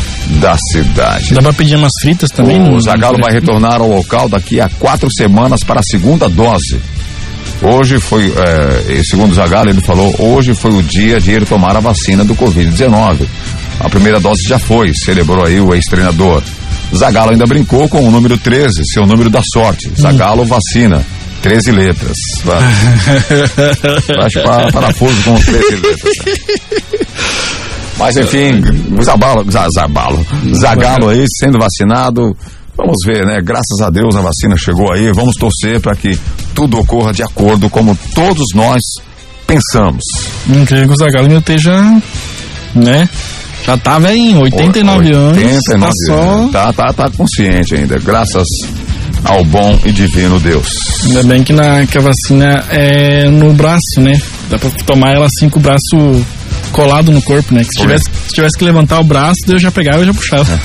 [0.41, 1.33] da cidade.
[1.35, 2.61] Dá pra pedir umas fritas também?
[2.61, 6.81] O no- Zagallo vai retornar ao local daqui a quatro semanas para a segunda dose.
[7.63, 11.75] Hoje foi, é, segundo o Zagallo, ele falou, hoje foi o dia de ele tomar
[11.77, 13.27] a vacina do Covid-19.
[13.81, 16.43] A primeira dose já foi, celebrou aí o ex-treinador.
[16.95, 19.91] Zagallo ainda brincou com o número 13, seu número da sorte.
[19.99, 21.03] Zagallo vacina.
[21.47, 22.17] 13 letras.
[24.33, 26.01] Chupar parafuso com 13 letras.
[27.99, 28.61] Mas enfim,
[29.03, 32.37] Zabalo, Za- Zabalo, Zagalo aí sendo vacinado.
[32.77, 33.41] Vamos ver, né?
[33.43, 35.11] Graças a Deus a vacina chegou aí.
[35.13, 36.19] Vamos torcer para que
[36.53, 38.83] tudo ocorra de acordo como todos nós
[39.47, 40.03] pensamos.
[40.49, 41.81] Incrível que o Zagallo ainda esteja,
[42.75, 43.09] né?
[43.65, 45.39] Já tá velhinho, 89 anos.
[45.39, 46.21] 89 tá só.
[46.33, 46.53] anos.
[46.53, 47.99] Tá, tá, tá consciente ainda.
[48.01, 48.47] Graças
[49.27, 50.69] ao bom e divino Deus.
[51.05, 54.21] Ainda bem que, na, que a vacina é no braço, né?
[54.49, 56.25] Dá pra tomar ela assim com o braço
[56.73, 57.63] colado no corpo, né?
[57.65, 60.47] Que se tivesse, se tivesse que levantar o braço, eu já pegava e já puxava.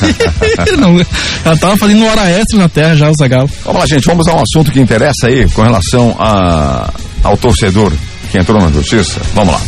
[0.78, 1.00] Não,
[1.43, 3.50] ela tava fazendo hora extra na terra já, o Zagallo.
[3.65, 6.91] Vamos lá, gente, vamos a um assunto que interessa aí com relação a,
[7.24, 7.91] ao torcedor
[8.32, 9.19] que entrou na justiça.
[9.34, 9.62] Vamos lá.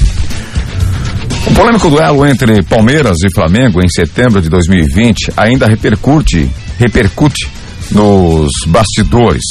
[1.48, 7.50] O polêmico duelo entre Palmeiras e Flamengo em setembro de 2020 ainda repercute, repercute
[7.92, 9.44] nos bastidores.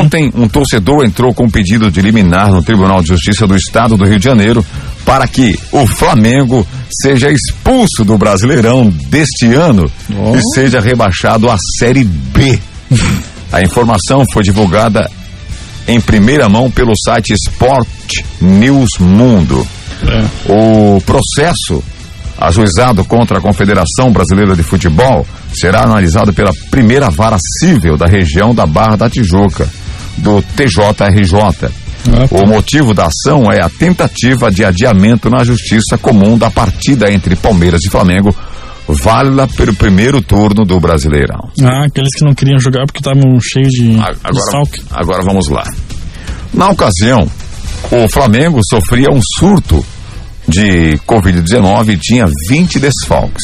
[0.00, 3.96] Ontem, um torcedor entrou com um pedido de liminar no Tribunal de Justiça do Estado
[3.96, 4.64] do Rio de Janeiro
[5.04, 6.66] para que o Flamengo
[7.02, 10.36] seja expulso do Brasileirão deste ano Oh.
[10.36, 12.58] e seja rebaixado à Série B.
[13.52, 15.08] A informação foi divulgada
[15.88, 17.88] em primeira mão pelo site Sport
[18.40, 19.66] News Mundo.
[20.48, 21.82] O processo
[22.38, 28.54] ajuizado contra a Confederação Brasileira de Futebol será analisado pela primeira vara civil da região
[28.54, 29.68] da Barra da Tijuca,
[30.18, 31.70] do TJRJ.
[32.08, 32.36] Ah, tá.
[32.36, 37.36] O motivo da ação é a tentativa de adiamento na justiça comum da partida entre
[37.36, 38.34] Palmeiras e Flamengo,
[38.88, 41.48] válida pelo primeiro turno do Brasileirão.
[41.62, 44.82] Ah, aqueles que não queriam jogar porque estavam cheios de, de Agora, salque.
[44.90, 45.62] agora vamos lá.
[46.52, 47.30] Na ocasião,
[47.90, 49.84] o Flamengo sofria um surto
[50.46, 53.42] de Covid-19 e tinha 20 desfalques.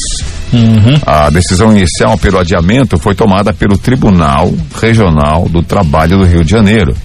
[0.52, 0.98] Uhum.
[1.06, 6.50] A decisão inicial pelo adiamento foi tomada pelo Tribunal Regional do Trabalho do Rio de
[6.50, 6.96] Janeiro.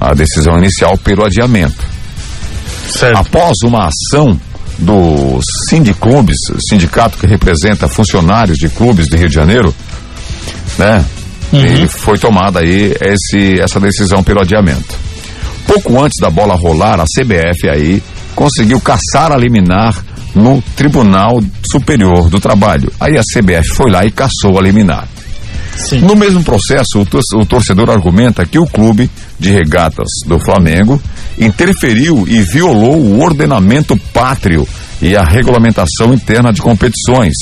[0.00, 1.84] A decisão inicial pelo adiamento.
[2.88, 3.18] Certo.
[3.18, 4.38] Após uma ação
[4.78, 6.36] do Sindiclubes,
[6.68, 9.74] sindicato que representa funcionários de clubes do Rio de Janeiro,
[10.78, 11.04] né?
[11.52, 14.96] E foi tomada aí esse, essa decisão pelo adiamento.
[15.66, 18.02] Pouco antes da bola rolar, a CBF aí
[18.34, 19.94] conseguiu caçar a liminar
[20.34, 22.92] no Tribunal Superior do Trabalho.
[22.98, 25.06] Aí a CBF foi lá e caçou a liminar.
[25.76, 26.00] Sim.
[26.00, 31.00] No mesmo processo, o, tor- o torcedor argumenta que o clube de regatas do Flamengo
[31.38, 34.66] interferiu e violou o ordenamento pátrio
[35.02, 37.34] e a regulamentação interna de competições,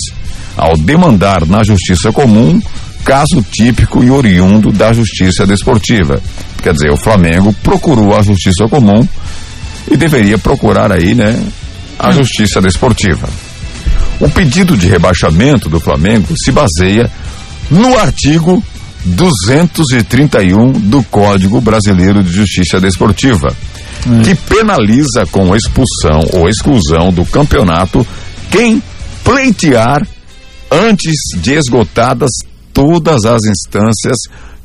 [0.57, 2.61] ao demandar na justiça comum
[3.05, 6.21] caso típico e oriundo da justiça desportiva.
[6.63, 9.07] Quer dizer, o Flamengo procurou a justiça comum
[9.91, 11.43] e deveria procurar aí, né,
[11.99, 13.29] a justiça desportiva.
[14.21, 17.11] O pedido de rebaixamento do Flamengo se baseia
[17.71, 18.63] no artigo
[19.05, 23.55] 231 do Código Brasileiro de Justiça Desportiva,
[24.25, 28.07] que penaliza com expulsão ou exclusão do campeonato
[28.51, 28.83] quem
[29.25, 30.07] pleitear
[30.71, 32.31] antes de esgotadas
[32.73, 34.17] todas as instâncias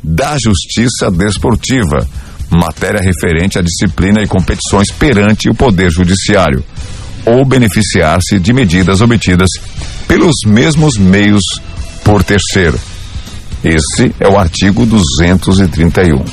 [0.03, 2.07] da Justiça Desportiva,
[2.49, 6.63] matéria referente à disciplina e competições perante o Poder Judiciário,
[7.25, 9.49] ou beneficiar-se de medidas obtidas
[10.07, 11.43] pelos mesmos meios
[12.03, 12.79] por terceiro.
[13.63, 16.15] Esse é o artigo 231.
[16.19, 16.23] É.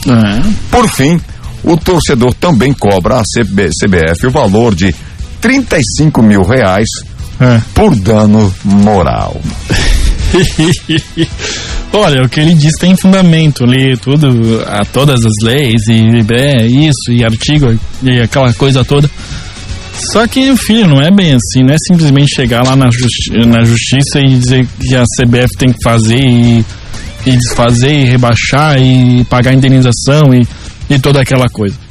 [0.70, 1.20] Por fim,
[1.64, 4.94] o torcedor também cobra à CB CBF o valor de
[5.40, 6.88] 35 mil reais
[7.40, 7.60] É.
[7.74, 9.40] por dano moral.
[11.92, 16.66] Olha, o que ele diz tem fundamento ali, tudo, a todas as leis, e é
[16.66, 19.08] isso, e artigo, e aquela coisa toda.
[20.12, 23.64] Só que, filho, não é bem assim, não é simplesmente chegar lá na, justi na
[23.64, 26.64] justiça e dizer que a CBF tem que fazer e,
[27.26, 30.46] e desfazer e rebaixar e pagar indenização e,
[30.90, 31.83] e toda aquela coisa.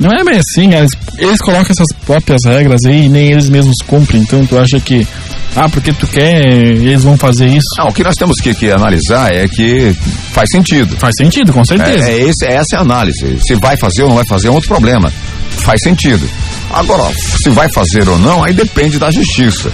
[0.00, 3.76] Não é bem assim, eles, eles colocam essas próprias regras aí e nem eles mesmos
[3.86, 5.06] cumprem, então tu acha que,
[5.54, 7.66] ah, porque tu quer, eles vão fazer isso?
[7.78, 9.94] Não, o que nós temos que, que analisar é que
[10.32, 10.96] faz sentido.
[10.96, 12.08] Faz sentido, com certeza.
[12.08, 13.38] É, é esse, essa é a análise.
[13.46, 15.12] Se vai fazer ou não vai fazer é outro problema.
[15.58, 16.28] Faz sentido.
[16.72, 19.70] Agora, se vai fazer ou não, aí depende da justiça.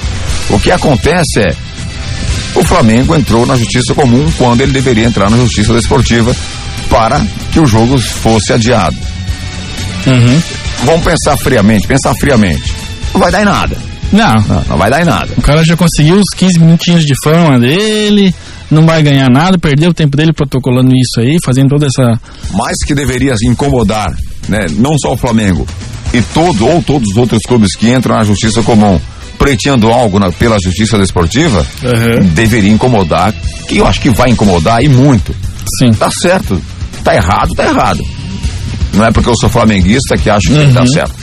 [0.50, 1.54] O que acontece é.
[2.54, 6.34] O Flamengo entrou na justiça comum quando ele deveria entrar na justiça desportiva
[6.90, 8.96] para que o jogo fosse adiado.
[10.10, 10.42] Uhum.
[10.84, 12.74] Vamos pensar friamente, pensar friamente.
[13.12, 13.76] Não vai dar em nada.
[14.12, 15.28] Não, Não, não vai dar em nada.
[15.36, 18.34] o cara já conseguiu os 15 minutinhos de fama dele,
[18.70, 22.18] não vai ganhar nada, perdeu o tempo dele protocolando isso aí, fazendo toda essa.
[22.54, 24.14] Mas que deveria incomodar,
[24.48, 24.66] né?
[24.78, 25.66] Não só o Flamengo
[26.14, 28.98] e todo ou todos os outros clubes que entram na justiça comum
[29.38, 31.64] pleiteando algo na- pela justiça desportiva,
[32.34, 33.32] deveria incomodar,
[33.68, 35.34] que eu acho que vai incomodar e muito.
[35.78, 35.92] Sim.
[35.92, 36.60] Tá certo.
[37.04, 38.02] Tá errado, tá errado.
[38.92, 41.14] Não é porque eu sou flamenguista que acho que tá certo.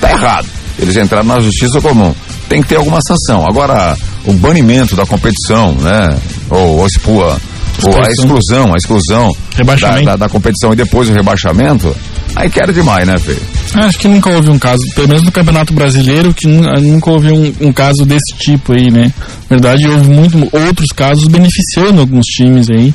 [0.00, 0.46] Tá errado.
[0.78, 2.14] Eles entraram na justiça comum.
[2.48, 3.46] Tem que ter alguma sanção.
[3.48, 6.16] Agora, o banimento da competição, né?
[6.50, 7.40] Ou, ou expua,
[7.82, 9.64] ou a exclusão, a exclusão da,
[10.04, 11.94] da, da competição e depois o rebaixamento,
[12.36, 13.36] aí quero demais, né, Fê?
[13.74, 17.32] Acho que nunca houve um caso, pelo menos no Campeonato Brasileiro, que nu- nunca houve
[17.32, 19.12] um, um caso desse tipo aí, né?
[19.48, 22.92] Na verdade, houve muito, outros casos beneficiando alguns times aí,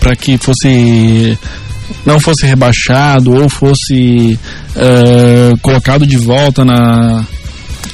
[0.00, 1.38] para que fosse
[2.04, 4.38] não fosse rebaixado ou fosse
[4.76, 7.24] ah, colocado de volta na,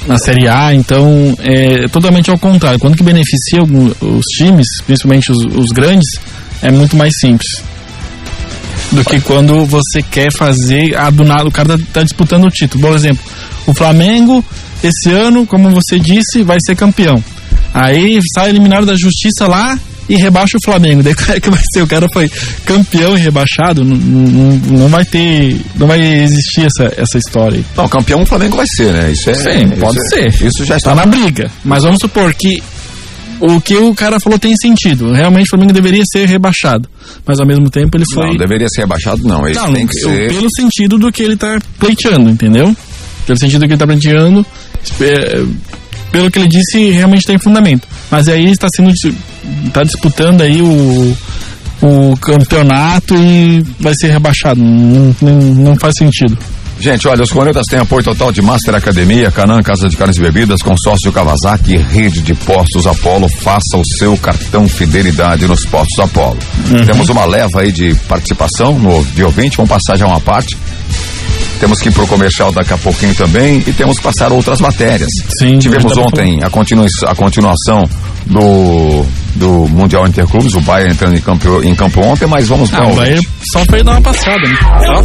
[0.07, 2.79] na Série A, então é totalmente ao contrário.
[2.79, 6.07] Quando que beneficia os times, principalmente os, os grandes,
[6.61, 7.63] é muito mais simples
[8.91, 12.49] do que quando você quer fazer a do nada, o cara tá, tá disputando o
[12.49, 12.83] título.
[12.83, 13.23] Por exemplo,
[13.65, 14.43] o Flamengo
[14.83, 17.23] esse ano, como você disse, vai ser campeão.
[17.73, 19.77] Aí sai eliminado da justiça lá
[20.09, 21.01] e rebaixa o Flamengo.
[21.03, 21.81] Daí como é que vai ser?
[21.81, 22.29] O cara foi
[22.65, 23.83] campeão e rebaixado?
[23.83, 25.59] Não, não, não vai ter.
[25.75, 27.65] Não vai existir essa, essa história aí.
[27.77, 29.11] Não, campeão o Flamengo vai ser, né?
[29.11, 29.33] Isso é.
[29.33, 30.47] Sim, pode isso é- ser.
[30.47, 31.49] Isso já está Tá na briga.
[31.63, 32.61] Mas vamos supor que
[33.39, 35.11] o que o cara falou tem sentido.
[35.13, 36.87] Realmente o Flamengo deveria ser rebaixado.
[37.25, 38.27] Mas ao mesmo tempo ele foi.
[38.27, 39.47] Não, deveria ser rebaixado, não.
[39.47, 40.29] Ele Não, tem que ser.
[40.33, 42.75] pelo sentido do que ele tá pleiteando, entendeu?
[43.25, 44.45] Pelo sentido do que ele tá pleiteando,
[44.99, 45.43] é,
[46.11, 47.87] pelo que ele disse, realmente tem fundamento.
[48.09, 49.13] Mas aí está sendo dis-
[49.73, 51.15] tá disputando aí o
[51.83, 54.61] o campeonato e vai ser rebaixado.
[54.61, 56.37] Não, não, não faz sentido.
[56.79, 60.21] Gente, olha, os cornetas têm apoio total de Master Academia, Canã Casa de Carnes e
[60.21, 63.27] Bebidas, consórcio Kawasaki rede de postos Apollo.
[63.29, 66.37] Faça o seu cartão fidelidade nos postos Apollo.
[66.85, 70.57] Temos uma leva aí de participação no de ouvinte, vamos passar já uma parte.
[71.59, 75.09] Temos que ir pro comercial daqui a pouquinho também e temos que passar outras matérias.
[75.39, 77.87] Sim, Tivemos ontem a, continui, a continuação
[78.25, 82.83] do, do Mundial Interclubes, o Bayern entrando em campo, em campo ontem, mas vamos para
[82.83, 83.19] Ah, o Bahia
[83.51, 84.57] só foi dar uma passada, né?
[84.85, 85.01] Só.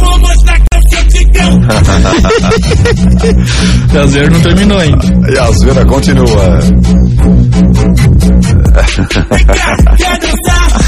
[4.03, 5.05] O zero não terminou ainda.
[5.33, 6.37] E a zoeira continua.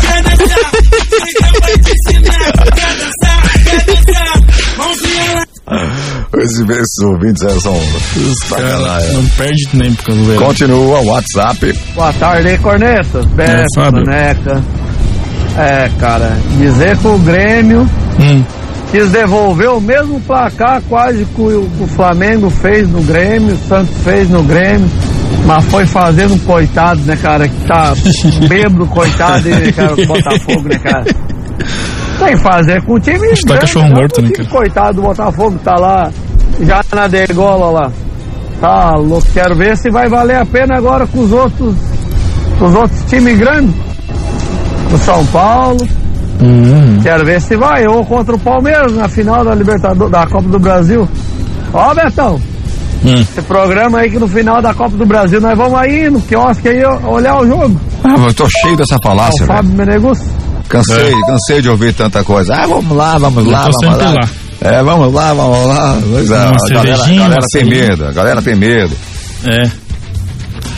[6.37, 7.75] Esses, ouvintes aí são
[8.47, 9.13] sacanagem.
[9.13, 10.39] Não perde tempo com o zero.
[10.39, 11.79] Continua o WhatsApp.
[11.95, 13.25] Boa tarde, Cornetas.
[13.25, 14.03] Beto, Fábio.
[14.05, 14.61] Neca.
[15.57, 17.81] É, cara, dizer que o Grêmio
[18.19, 18.43] Hum.
[18.91, 23.95] quis devolver o mesmo placar quase que o, o Flamengo fez no Grêmio, o Santos
[24.03, 24.87] fez no Grêmio,
[25.45, 27.93] mas foi fazendo um coitado, né, cara, que tá
[28.47, 31.05] bêbado, coitado, né, cara, o Botafogo, né, cara.
[32.19, 33.19] Tem que fazer com o time.
[33.19, 34.49] Que tá grande, cachorro não morto, o né, cara?
[34.49, 36.11] Coitado do Botafogo, tá lá
[36.61, 37.91] já na degola lá.
[38.59, 41.75] Tá louco, quero ver se vai valer a pena agora com os outros,
[42.57, 43.73] com os outros times grandes.
[44.93, 45.79] O São Paulo,
[46.41, 46.99] Hum.
[47.03, 50.59] quero ver se vai, ou contra o Palmeiras na final da Libertadores, da Copa do
[50.59, 51.07] Brasil.
[51.73, 52.39] Ó, Betão,
[53.05, 53.13] Hum.
[53.21, 56.67] esse programa aí que no final da Copa do Brasil nós vamos aí no quiosque
[56.67, 57.79] aí olhar o jogo.
[58.03, 59.57] Ah, eu tô cheio dessa O falácia, velho.
[59.57, 60.19] Fábio Menegus.
[60.69, 62.53] Cansei, cansei de ouvir tanta coisa.
[62.55, 64.11] Ah, vamos lá, vamos lá, vamos lá.
[64.21, 64.29] lá.
[64.61, 65.97] É, vamos lá, vamos lá.
[66.11, 68.95] Pois é, a galera, a galera tem medo, a galera tem medo.
[69.45, 69.71] É.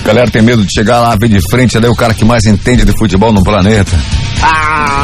[0.03, 2.45] A galera tem medo de chegar lá, ver de frente, ali o cara que mais
[2.45, 3.91] entende de futebol no planeta.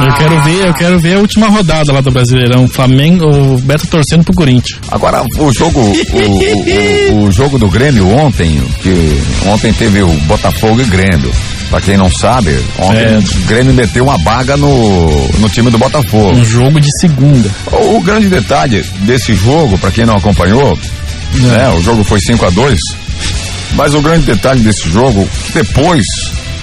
[0.06, 2.68] Eu quero ver, eu quero ver a última rodada lá do Brasileirão.
[2.68, 4.80] Flamengo, o Beto torcendo pro Corinthians.
[4.92, 10.08] Agora, o jogo, o, o- o- o jogo do Grêmio ontem, que ontem teve o
[10.26, 11.32] Botafogo e Grêmio.
[11.70, 13.18] Pra quem não sabe, ontem É.
[13.18, 16.32] o Grêmio meteu uma baga no, no time do Botafogo.
[16.32, 17.50] Um jogo de segunda.
[17.72, 20.78] O, o grande detalhe desse jogo, pra quem não acompanhou,
[21.34, 22.80] né, o jogo foi 5 a 2
[23.74, 26.04] mas o grande detalhe desse jogo, que depois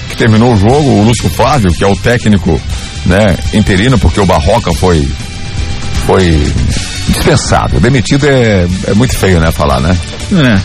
[0.09, 2.61] que terminou o jogo, o Lúcio Flávio, que é o técnico
[3.07, 5.07] né, interino, porque o Barroca foi,
[6.07, 6.53] foi
[7.09, 7.79] dispensado.
[7.81, 9.97] Demitido é, é muito feio, né, falar, né?
[10.33, 10.61] É.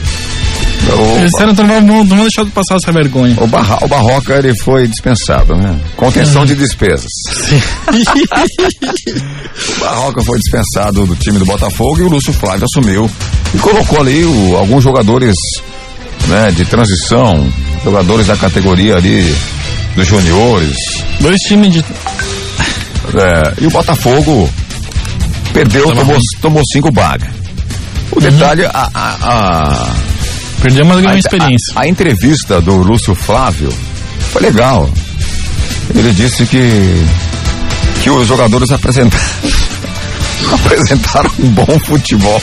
[0.88, 3.36] O, disseram, então não vão, não vão deixar de passar essa vergonha.
[3.40, 5.80] o, Barra, o Barroca, ele foi dispensado, né?
[5.96, 7.10] Contenção de despesas.
[9.78, 13.10] O Barroca foi dispensado do time do Botafogo e o Lúcio Flávio assumiu
[13.54, 15.36] e colocou ali o- alguns jogadores
[16.28, 17.52] né, de transição,
[17.84, 19.36] jogadores da categoria ali
[19.96, 20.76] dos juniores.
[21.20, 21.80] Dois times de.
[21.80, 24.50] é, e o Botafogo
[25.54, 27.30] perdeu, tomou, tomou cinco bagas.
[28.12, 29.92] O detalhe, a, a, a,
[30.62, 31.74] Perdeu uma grande a, experiência.
[31.76, 33.70] A, a entrevista do Lúcio Flávio
[34.32, 34.90] foi legal.
[35.96, 37.06] Ele disse que
[38.04, 39.24] que os jogadores apresentaram
[40.54, 42.42] apresentaram um bom futebol.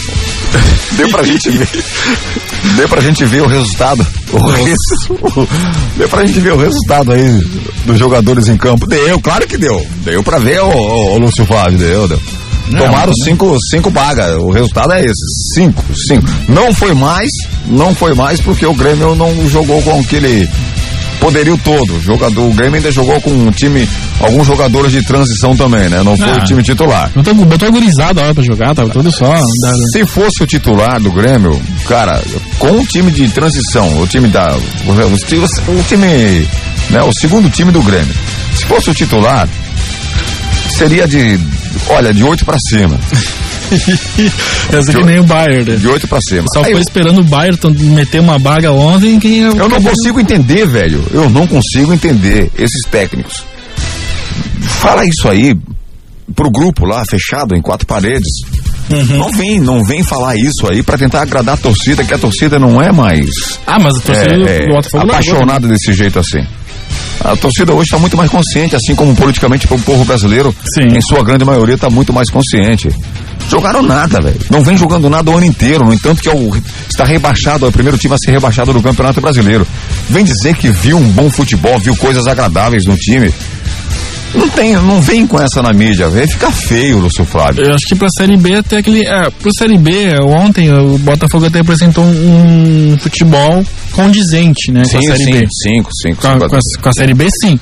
[0.93, 1.69] Deu pra gente ver.
[2.77, 4.07] Deu pra gente ver o resultado.
[4.33, 4.77] O res-
[5.97, 7.41] deu pra gente ver o resultado aí
[7.85, 8.87] dos jogadores em campo.
[8.87, 9.85] Deu, claro que deu.
[10.05, 12.21] Deu pra ver, o, o, Lúcio Flávio, deu, deu.
[12.71, 14.35] Tomaram cinco, cinco bagas.
[14.37, 15.55] O resultado é esse.
[15.55, 16.27] Cinco, cinco.
[16.49, 17.31] Não foi mais,
[17.67, 20.49] não foi mais porque o Grêmio não jogou com aquele
[21.21, 21.95] poderio todo.
[21.97, 23.89] O Jogador, o Grêmio ainda jogou com um time,
[24.21, 26.03] alguns jogadores de transição também, né?
[26.03, 26.37] Não foi Ah.
[26.37, 27.11] o time titular.
[27.14, 29.33] Botou, botou a gurizada lá pra jogar, tava tudo só.
[29.33, 31.59] da- Se fosse o titular do Grêmio,
[31.89, 32.21] cara,
[32.59, 34.55] com o time de transição, o time da.
[34.87, 36.49] O, o time, o time,
[36.91, 38.14] né, o segundo time do Grêmio.
[38.55, 39.49] Se fosse o titular,
[40.69, 41.39] seria de.
[41.89, 42.99] Olha, de 8 pra cima.
[44.70, 45.77] Dizer que nem o Bayern, né?
[45.77, 46.45] De 8 pra cima.
[46.53, 47.59] Só foi eu, esperando o Bayern
[47.91, 51.05] meter uma baga ontem que eu não consigo entender, velho.
[51.12, 53.45] Eu não consigo entender esses técnicos.
[54.61, 55.55] Fala isso aí
[56.35, 58.33] pro grupo lá, fechado, em quatro paredes.
[58.91, 59.18] Uhum.
[59.18, 62.57] Não vem, não vem falar isso aí pra tentar agradar a torcida, que a torcida
[62.57, 66.47] não é mais Ah, mas a torcida é, do é, Botafogo apaixonada desse jeito assim.
[67.21, 70.97] A torcida hoje está muito mais consciente, assim como politicamente o povo brasileiro, Sim.
[70.97, 72.89] em sua grande maioria, está muito mais consciente.
[73.49, 74.41] Jogaram nada, velho.
[74.51, 75.85] Não vem jogando nada o ano inteiro.
[75.85, 76.53] No entanto, que é o,
[76.89, 79.67] está rebaixado, é o primeiro time a ser rebaixado do Campeonato Brasileiro.
[80.09, 83.33] Vem dizer que viu um bom futebol, viu coisas agradáveis no time.
[84.37, 86.28] Não tem, não vem com essa na mídia, velho.
[86.28, 87.64] Fica feio, Lúcio Flávio.
[87.64, 89.07] Eu acho que pra Série B até aquele.
[89.07, 94.82] É, pro Série B, ontem o Botafogo até apresentou um, um futebol condizente, né?
[94.91, 95.47] com a Série B.
[95.51, 96.49] cinco, cinco, Com cinco.
[96.49, 97.59] com a- com a Série B, sim.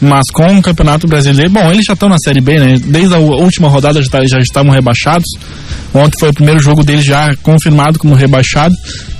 [0.00, 2.78] Mas com o Campeonato Brasileiro, bom, eles já estão na Série B, né?
[2.84, 5.26] Desde a última rodada já, tá- já estavam rebaixados.
[5.94, 8.74] Ontem foi o primeiro jogo deles já confirmado como rebaixado.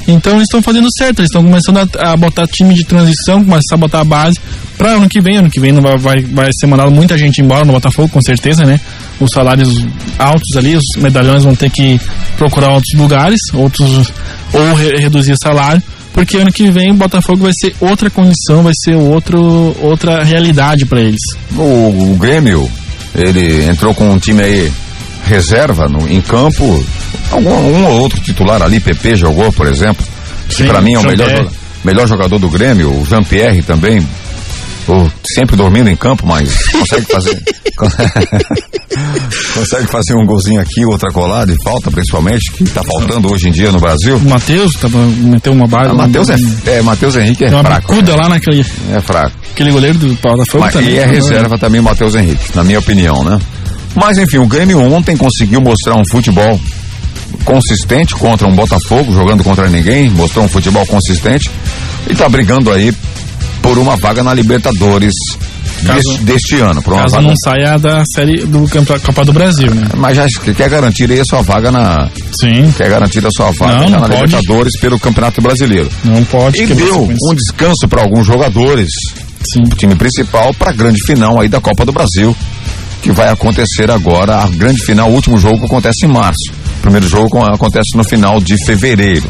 [0.07, 3.75] Então eles estão fazendo certo, eles estão começando a, a botar time de transição, começar
[3.75, 4.39] a botar a base
[4.77, 5.39] para ano que vem.
[5.39, 8.21] Ano que vem não vai, vai, vai ser mandado muita gente embora no Botafogo, com
[8.21, 8.79] certeza, né?
[9.19, 9.75] Os salários
[10.19, 11.99] altos ali, os medalhões vão ter que
[12.37, 14.13] procurar outros lugares, outros
[14.53, 15.83] ou re- reduzir salário
[16.17, 20.87] porque ano que vem o Botafogo vai ser outra condição, vai ser outro, outra realidade
[20.87, 21.21] para eles.
[21.55, 22.67] O, o Grêmio,
[23.15, 24.73] ele entrou com um time aí
[25.27, 26.83] reserva no, em campo.
[27.31, 30.07] Algum, um ou outro titular ali, PP jogou, por exemplo.
[30.49, 31.51] Que pra mim é o melhor,
[31.85, 34.01] melhor jogador do Grêmio, o Jean-Pierre também.
[34.89, 37.43] O- sempre dormindo em campo, mas consegue fazer.
[39.55, 43.53] consegue fazer um golzinho aqui, outra colada de falta, principalmente, que tá faltando hoje em
[43.53, 44.17] dia no Brasil.
[44.17, 45.91] O Matheus tava, meteu uma bala.
[45.91, 47.93] Ah, Matheus é, é, Matheus Henrique é uma fraco.
[47.95, 49.37] bicuda lá naquele É fraco.
[49.53, 50.91] aquele goleiro do Botafogo Mas, também.
[50.95, 51.13] e é né?
[51.13, 53.39] reserva também o Matheus Henrique, na minha opinião, né?
[53.95, 56.61] Mas enfim, o Grêmio ontem conseguiu mostrar um futebol
[57.45, 61.51] consistente contra um Botafogo, jogando contra ninguém, mostrou um futebol consistente
[62.09, 62.95] e tá brigando aí
[63.67, 65.13] por uma vaga na Libertadores
[65.85, 66.81] Caso- deste, deste ano.
[66.83, 68.67] Por uma Caso vaga, não saia da série do
[69.05, 69.89] Copa do Brasil, né?
[69.97, 72.09] mas já que- quer garantir aí a sua vaga na.
[72.41, 74.25] Sim, Quer garantir a sua vaga Não, não na pode.
[74.27, 75.91] Libertadores pelo Campeonato Brasileiro.
[76.05, 76.63] não pode.
[76.63, 78.89] E deu um descanso para alguns jogadores
[79.53, 79.63] Sim.
[79.65, 82.35] o time principal para a grande final aí da Copa do Brasil,
[83.03, 86.51] que vai acontecer agora, a grande final, o último jogo acontece em março.
[86.79, 89.29] O primeiro jogo acontece no final de fevereiro.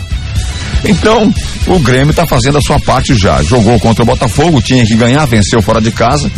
[0.85, 1.33] Então,
[1.67, 3.43] o Grêmio está fazendo a sua parte já.
[3.43, 6.31] Jogou contra o Botafogo, tinha que ganhar, venceu fora de casa.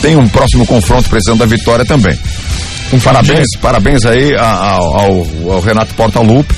[0.00, 2.18] Tem um próximo confronto precisando da vitória também.
[3.04, 6.54] Parabéns, parabéns aí ao, ao- ao Renato Portaluppi,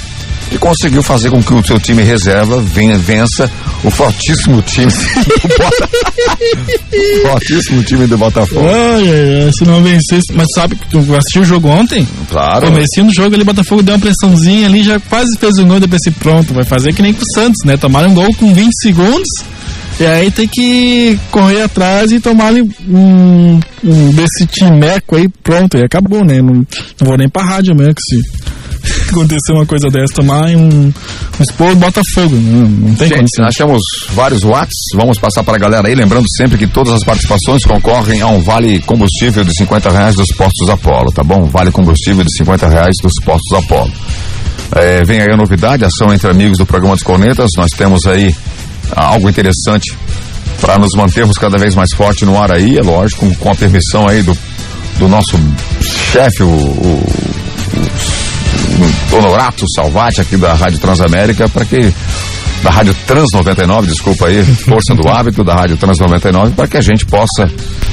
[0.52, 3.50] que conseguiu fazer com que o seu time reserva venha, vença
[3.82, 6.02] o fortíssimo time do Botafogo.
[7.30, 8.66] fortíssimo time do Botafogo.
[8.66, 10.30] Ai, ai, ai, se não vencesse.
[10.34, 12.06] Mas sabe que tu assistiu o jogo ontem?
[12.30, 12.66] Claro.
[12.66, 16.02] Comecinho do jogo ali, Botafogo deu uma pressãozinha ali, já quase fez um gol, depois
[16.18, 17.78] pronto, vai fazer que nem com o Santos, né?
[17.78, 19.28] Tomaram um gol com 20 segundos,
[19.98, 25.78] e aí tem que correr atrás e tomar ali um, um desse timeco aí, pronto,
[25.78, 26.42] e acabou, né?
[26.42, 26.66] Não, não
[27.06, 28.41] vou nem pra rádio mesmo, que se
[29.10, 30.92] acontecer uma coisa dessa, tomar um, um
[31.40, 33.44] expor Botafogo, não, não tem Gente, condição.
[33.44, 37.04] nós temos vários watts, vamos passar para a galera aí, lembrando sempre que todas as
[37.04, 41.44] participações concorrem a um vale combustível de 50 reais dos postos Apolo, tá bom?
[41.46, 43.92] Vale combustível de 50 reais dos postos Apolo.
[44.74, 48.34] É, vem aí a novidade, ação entre amigos do programa dos Cornetas, nós temos aí
[48.94, 49.96] ah, algo interessante
[50.60, 53.54] para nos mantermos cada vez mais forte no ar aí, é lógico, com, com a
[53.54, 54.36] permissão aí do,
[54.98, 55.38] do nosso
[55.82, 58.31] chefe, o, o, o
[59.12, 61.92] Honorato Salvati aqui da Rádio Transamérica, para que
[62.62, 66.76] da Rádio Trans 99, desculpa aí, força do hábito da Rádio Trans 99, para que
[66.76, 67.50] a gente possa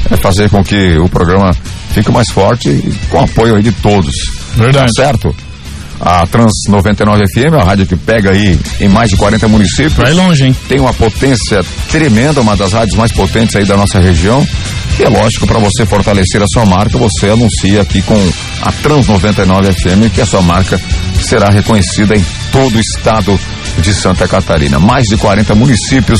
[0.09, 1.51] eh, fazer com que o programa
[1.91, 4.15] fique mais forte e com apoio aí de todos.
[4.55, 4.93] Verdade.
[4.93, 5.35] Tá certo?
[5.99, 9.93] A Trans 99 FM, a rádio que pega aí em mais de 40 municípios.
[9.93, 10.55] Vai longe, hein?
[10.67, 14.45] Tem uma potência tremenda, uma das rádios mais potentes aí da nossa região.
[14.99, 18.17] E é lógico, para você fortalecer a sua marca, você anuncia aqui com
[18.61, 20.79] a Trans 99 FM que a sua marca
[21.21, 23.39] será reconhecida em todo o estado
[23.77, 24.79] de Santa Catarina.
[24.79, 26.19] Mais de 40 municípios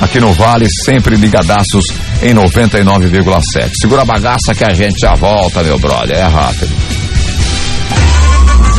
[0.00, 1.84] aqui no Vale, sempre ligadaços
[2.22, 3.70] em 99,7.
[3.80, 6.16] Segura a bagaça que a gente já volta, meu brother.
[6.16, 7.03] É rápido.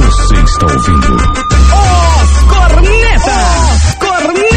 [0.06, 1.16] Você está ouvindo.
[1.16, 3.96] Os Cornetas!
[4.00, 4.56] Corneta!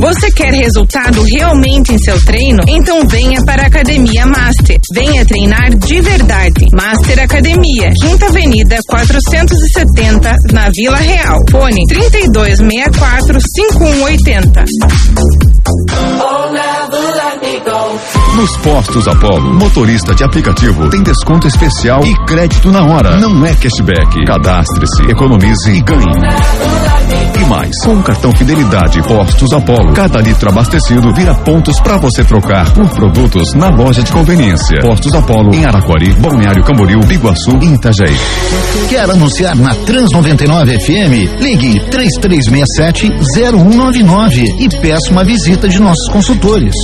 [0.00, 2.62] Você quer resultado realmente em seu treino?
[2.66, 4.76] Então venha para a Academia Master.
[4.92, 6.66] Venha treinar de verdade.
[6.72, 11.40] Master Academia, Quinta Avenida 470, na Vila Real.
[11.48, 14.64] Fone 3264 5180.
[18.36, 23.16] Nos postos Apollo, motorista de aplicativo tem desconto especial e crédito na hora.
[23.16, 24.24] Não é cashback.
[24.26, 26.02] Cadastre-se, economize e ganhe.
[27.40, 32.24] E mais, com o cartão Fidelidade Postos Apollo, cada litro abastecido vira pontos para você
[32.24, 34.80] trocar por produtos na loja de conveniência.
[34.80, 38.16] Postos Apollo em Araquari, Balneário Camboriú, Biguaçu e Itajaí.
[38.88, 41.40] Quer anunciar na Trans 99 FM?
[41.40, 46.74] Ligue 3367 0199 e peça uma visita de nossos consultores.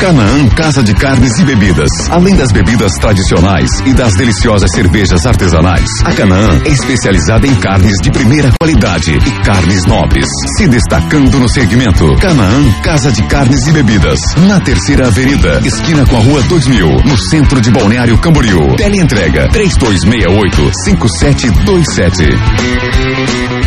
[0.01, 1.89] Canaã Casa de Carnes e Bebidas.
[2.09, 7.97] Além das bebidas tradicionais e das deliciosas cervejas artesanais, a Canaã é especializada em carnes
[8.01, 12.15] de primeira qualidade e carnes nobres, se destacando no segmento.
[12.21, 17.19] Canaã Casa de Carnes e Bebidas, na Terceira Avenida, esquina com a Rua 2000, no
[17.19, 18.77] centro de Balneário Camboriú.
[18.77, 23.58] Teleentrega 3268 5727.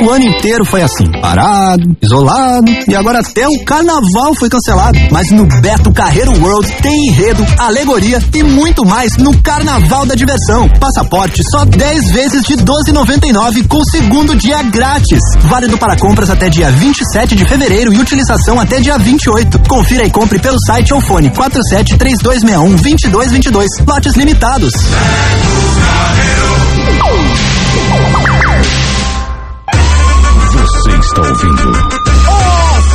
[0.00, 4.98] O ano inteiro foi assim, parado, isolado, e agora até o carnaval foi cancelado.
[5.10, 10.68] Mas no Beto Carreiro World tem enredo, alegoria e muito mais no Carnaval da Diversão.
[10.78, 15.20] Passaporte só 10 vezes de 12,99 com segundo dia grátis.
[15.40, 19.58] Válido para compras até dia 27 de fevereiro e utilização até dia 28.
[19.68, 23.68] Confira e compre pelo site ou fone 47 3261 2222.
[23.86, 24.72] Lotes limitados.
[28.10, 28.37] Você
[31.18, 31.70] está ouvindo.
[31.70, 31.76] Os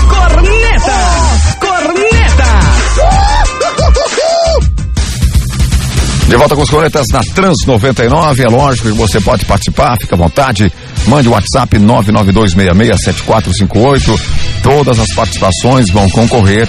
[0.08, 1.56] Cornetas!
[1.60, 2.64] Cornetas!
[6.28, 10.16] De volta com os cornetas na Trans 99, é lógico que você pode participar, fica
[10.16, 10.72] à vontade.
[11.06, 14.18] Mande o WhatsApp 992667458.
[14.64, 16.66] Todas as participações vão concorrer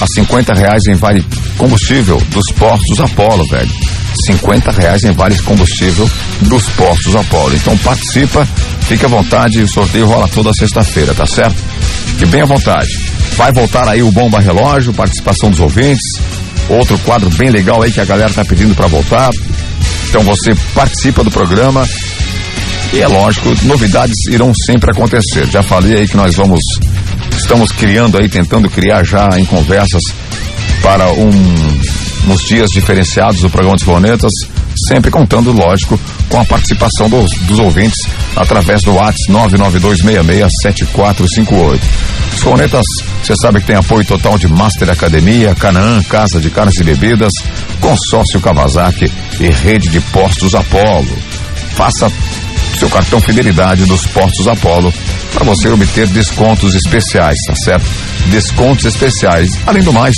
[0.00, 1.24] a 50 reais em vale
[1.56, 3.87] combustível dos postos Apolo, velho.
[4.26, 6.08] 50 reais em vale combustível
[6.42, 7.54] dos postos Apolo.
[7.54, 8.46] Então participa,
[8.82, 11.56] fique à vontade, o sorteio rola toda sexta-feira, tá certo?
[12.06, 12.90] Fique bem à vontade.
[13.36, 16.20] Vai voltar aí o Bomba Relógio, participação dos ouvintes.
[16.68, 19.30] Outro quadro bem legal aí que a galera tá pedindo para voltar.
[20.08, 21.86] Então você participa do programa.
[22.92, 25.46] E é lógico, novidades irão sempre acontecer.
[25.46, 26.60] Já falei aí que nós vamos
[27.36, 30.02] estamos criando aí, tentando criar já em conversas
[30.82, 31.30] para um
[32.24, 34.32] nos dias diferenciados do programa dos Planetas,
[34.88, 37.98] sempre contando, lógico, com a participação dos, dos ouvintes
[38.36, 41.80] através do WhatsApp 992667458.
[42.34, 42.84] Os Planetas,
[43.22, 47.32] você sabe que tem apoio total de Master Academia, Canaã, Casa de Carnes e Bebidas,
[47.80, 49.10] Consórcio Kawasaki
[49.40, 51.16] e Rede de Postos Apolo.
[51.74, 52.12] Faça
[52.76, 54.92] seu cartão fidelidade dos postos Apolo
[55.32, 57.86] para você obter descontos especiais, tá certo?
[58.26, 59.58] Descontos especiais.
[59.66, 60.14] Além do mais,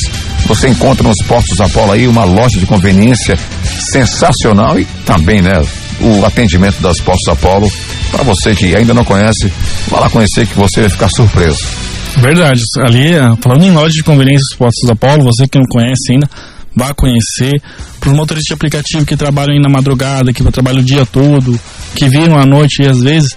[0.46, 3.38] você encontra nos postos Apolo aí uma loja de conveniência
[3.92, 5.62] sensacional e também, né,
[6.00, 7.70] o atendimento das postos Apolo.
[8.10, 9.52] Para você que ainda não conhece,
[9.88, 11.66] vá lá conhecer que você vai ficar surpreso.
[12.16, 12.62] Verdade.
[12.80, 16.28] Ali, ah, falando em loja de conveniência dos postos Apolo, você que não conhece ainda,
[16.74, 17.60] vá conhecer.
[17.98, 21.58] Para os motoristas de aplicativo que trabalham aí na madrugada, que trabalham o dia todo,
[21.94, 23.36] que viram à noite e às vezes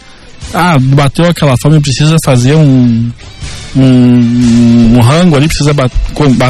[0.54, 3.12] ah, bateu aquela fome, precisa fazer um,
[3.76, 5.92] um, um rango ali, precisa bat,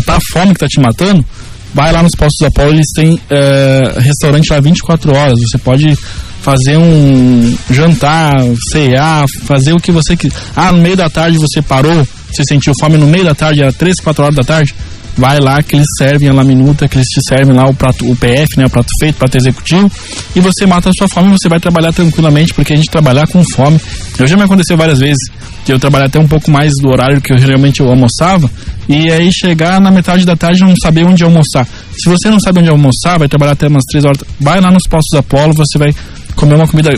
[0.08, 1.26] a fome que tá te matando,
[1.74, 5.40] vai lá nos postos da Apolo, eles têm é, restaurante lá 24 horas.
[5.40, 5.96] Você pode
[6.42, 10.36] fazer um jantar, cear, fazer o que você quiser.
[10.56, 13.72] Ah, no meio da tarde você parou, você sentiu fome no meio da tarde, era
[13.72, 14.76] 3, 4 horas da tarde.
[15.16, 18.16] Vai lá que eles servem a laminuta, que eles te servem lá o prato, o
[18.16, 19.92] PF, né, o prato feito, prato executivo,
[20.36, 23.44] e você mata a sua fome, você vai trabalhar tranquilamente, porque a gente trabalhar com
[23.44, 23.80] fome.
[24.18, 25.30] Eu já me aconteceu várias vezes
[25.66, 28.50] de eu trabalhar até um pouco mais do horário que eu geralmente eu almoçava,
[28.90, 31.68] e aí chegar na metade da tarde não saber onde almoçar.
[31.98, 34.84] Se você não sabe onde almoçar, vai trabalhar até umas três horas, vai lá nos
[34.90, 35.94] postos Apolo, você vai
[36.36, 36.92] comer uma comida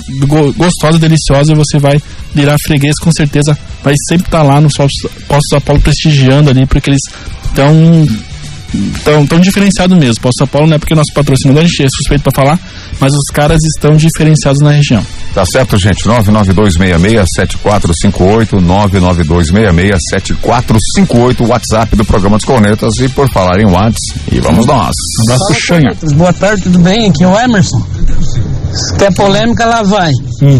[0.57, 2.01] gostosa, deliciosa e você vai
[2.33, 6.65] virar freguês, com certeza vai sempre estar tá lá nos postos, postos Apolo prestigiando ali,
[6.65, 7.01] porque eles
[7.55, 8.05] estão
[9.03, 10.21] tão, tão diferenciado mesmo.
[10.21, 12.59] Posto São Paulo não é porque nosso patrocinador a gente é suspeito para falar,
[12.99, 15.01] mas os caras estão diferenciados na região.
[15.33, 16.03] Tá certo, gente.
[16.05, 18.59] 992667458,
[20.41, 24.95] 992667458, WhatsApp do programa dos Cornetas e por falar em WhatsApp, e vamos nós.
[25.19, 25.93] Um abraço, Xanha.
[26.15, 27.09] Boa tarde, tudo bem?
[27.09, 27.81] Aqui é o Emerson.
[28.73, 30.11] Se quer polêmica, lá vai.
[30.41, 30.59] Hum.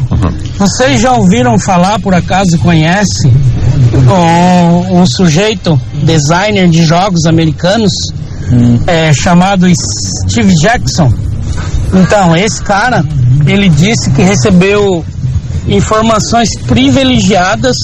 [0.58, 7.92] Vocês já ouviram falar, por acaso conhece, um, um sujeito, designer de jogos americanos,
[8.52, 8.80] hum.
[8.88, 9.68] é, chamado
[10.30, 11.14] Steve Jackson?
[11.94, 13.04] Então, esse cara,
[13.46, 15.06] ele disse que recebeu
[15.68, 17.76] informações privilegiadas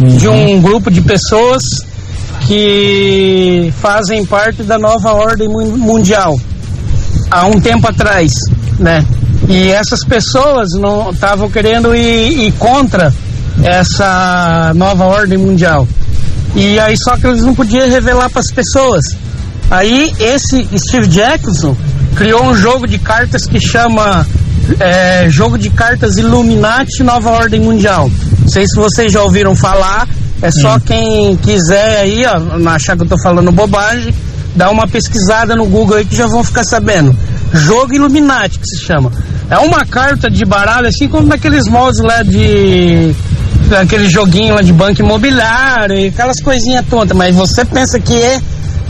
[0.00, 0.16] uhum.
[0.16, 1.62] de um grupo de pessoas
[2.46, 6.38] que fazem parte da nova ordem mundial
[7.30, 8.32] há um tempo atrás,
[8.78, 9.04] né?
[9.48, 13.12] E essas pessoas não estavam querendo ir, ir contra
[13.62, 15.86] essa nova ordem mundial.
[16.54, 19.04] E aí só que eles não podiam revelar para as pessoas.
[19.70, 21.76] Aí esse Steve Jackson
[22.14, 24.26] criou um jogo de cartas que chama
[24.78, 28.10] é, Jogo de Cartas Illuminati Nova Ordem Mundial.
[28.40, 30.06] Não sei se vocês já ouviram falar.
[30.42, 30.80] É só hum.
[30.80, 34.14] quem quiser aí, ó, achar que eu tô falando bobagem,
[34.54, 37.14] dá uma pesquisada no Google aí que já vão ficar sabendo.
[37.52, 39.12] Jogo Illuminati, que se chama.
[39.50, 43.14] É uma carta de baralho, assim como naqueles moldes lá de.
[43.78, 48.40] aquele joguinho lá de banco imobiliário e aquelas coisinhas tontas, mas você pensa que é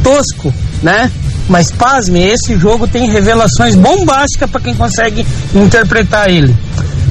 [0.02, 0.52] tosco,
[0.82, 1.10] né?
[1.50, 6.54] Mas pasme, esse jogo tem revelações bombásticas para quem consegue interpretar ele.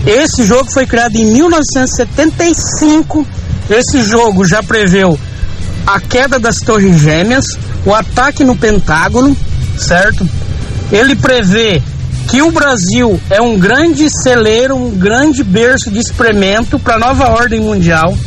[0.08, 3.28] Esse jogo foi criado em 1975.
[3.70, 5.20] Esse jogo já preveu
[5.86, 7.44] a queda das Torres Gêmeas,
[7.86, 9.36] o ataque no Pentágono,
[9.78, 10.26] certo?
[10.90, 11.84] Ele prevê
[12.30, 17.32] que o Brasil é um grande celeiro, um grande berço de experimento para a nova
[17.32, 18.18] ordem mundial.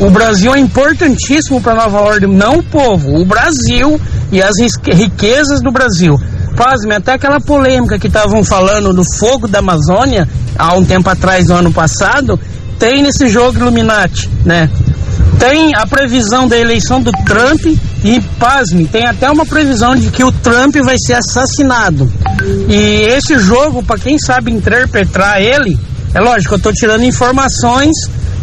[0.00, 4.00] O Brasil é importantíssimo para a nova ordem, não o povo, o Brasil
[4.32, 4.54] e as
[4.86, 6.18] riquezas do Brasil.
[6.56, 10.26] Pasme, até aquela polêmica que estavam falando do fogo da Amazônia,
[10.58, 12.40] há um tempo atrás, no ano passado,
[12.78, 14.70] tem nesse jogo Illuminati, né?
[15.38, 17.64] Tem a previsão da eleição do Trump
[18.02, 22.10] e, pasme, tem até uma previsão de que o Trump vai ser assassinado.
[22.68, 25.78] E esse jogo, para quem sabe interpretar ele,
[26.14, 27.92] é lógico, eu estou tirando informações,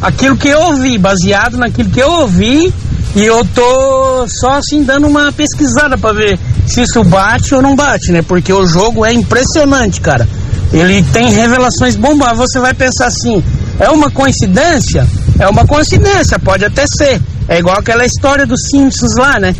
[0.01, 2.73] aquilo que eu ouvi, baseado naquilo que eu ouvi,
[3.15, 7.75] e eu tô só assim dando uma pesquisada para ver se isso bate ou não
[7.75, 8.21] bate, né?
[8.21, 10.27] Porque o jogo é impressionante, cara.
[10.71, 12.37] Ele tem revelações bombas.
[12.37, 13.43] Você vai pensar assim,
[13.79, 15.07] é uma coincidência?
[15.39, 17.21] É uma coincidência, pode até ser.
[17.47, 19.55] É igual aquela história dos Simpsons lá, né?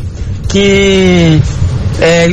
[0.50, 1.42] Que
[2.00, 2.28] é,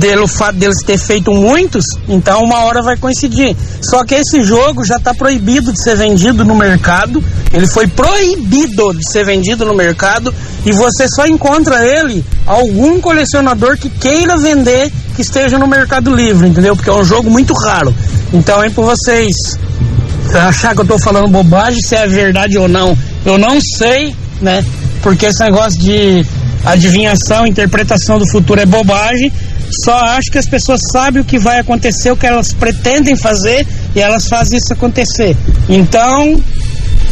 [0.00, 3.54] pelo fato deles ter feito muitos, então uma hora vai coincidir.
[3.82, 7.22] Só que esse jogo já está proibido de ser vendido no mercado.
[7.52, 10.32] Ele foi proibido de ser vendido no mercado
[10.64, 16.48] e você só encontra ele algum colecionador que queira vender que esteja no Mercado Livre,
[16.48, 16.74] entendeu?
[16.74, 17.94] Porque é um jogo muito raro.
[18.32, 19.34] Então é para vocês
[20.34, 22.96] achar que eu tô falando bobagem, se é verdade ou não,
[23.26, 24.64] eu não sei, né?
[25.02, 26.24] Porque esse negócio de
[26.64, 29.32] adivinhação, interpretação do futuro é bobagem.
[29.84, 33.66] Só acho que as pessoas sabem o que vai acontecer, o que elas pretendem fazer
[33.94, 35.36] e elas fazem isso acontecer.
[35.68, 36.40] Então,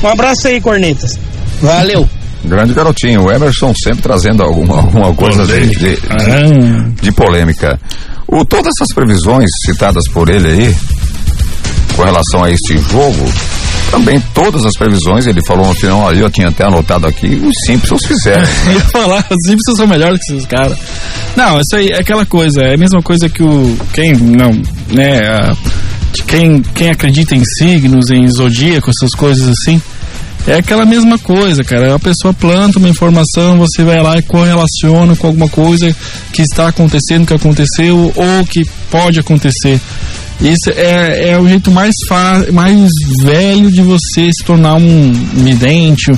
[0.02, 1.18] um abraço aí, cornetas.
[1.62, 2.08] Valeu.
[2.44, 7.78] Grande garotinho, o Emerson sempre trazendo alguma, alguma coisa de, de, de, de polêmica.
[8.26, 10.76] O, todas essas previsões citadas por ele aí,
[11.94, 13.30] com relação a este jogo,
[13.90, 17.54] também todas as previsões, ele falou no final ali, eu tinha até anotado aqui, os
[17.66, 18.40] Simpsons fizeram.
[18.66, 18.74] Né?
[18.74, 20.78] ia falar, os Simpsons são melhores que esses caras.
[21.36, 23.76] Não, isso aí é aquela coisa, é a mesma coisa que o.
[23.92, 24.50] Quem não,
[24.92, 25.18] né?
[25.28, 25.56] A,
[26.26, 29.80] quem, quem acredita em signos, em zodíaco, essas coisas assim.
[30.46, 31.94] É aquela mesma coisa, cara.
[31.94, 35.94] A pessoa planta uma informação, você vai lá e correlaciona com alguma coisa
[36.32, 39.80] que está acontecendo, que aconteceu ou que pode acontecer.
[40.40, 41.94] Isso é, é o jeito mais,
[42.52, 42.88] mais
[43.22, 46.10] velho de você se tornar um vidente.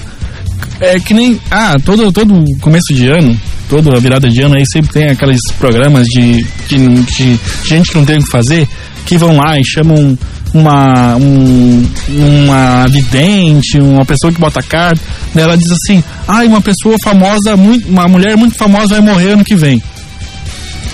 [0.80, 1.40] É que nem.
[1.50, 6.06] Ah, todo, todo começo de ano, toda virada de ano aí sempre tem aqueles programas
[6.06, 8.68] de, de, de gente que não tem o que fazer,
[9.04, 10.16] que vão lá e chamam
[10.54, 15.00] uma, um, uma vidente, uma pessoa que bota carta,
[15.34, 19.44] ela diz assim, ai, uma pessoa famosa, muito, uma mulher muito famosa vai morrer ano
[19.44, 19.82] que vem.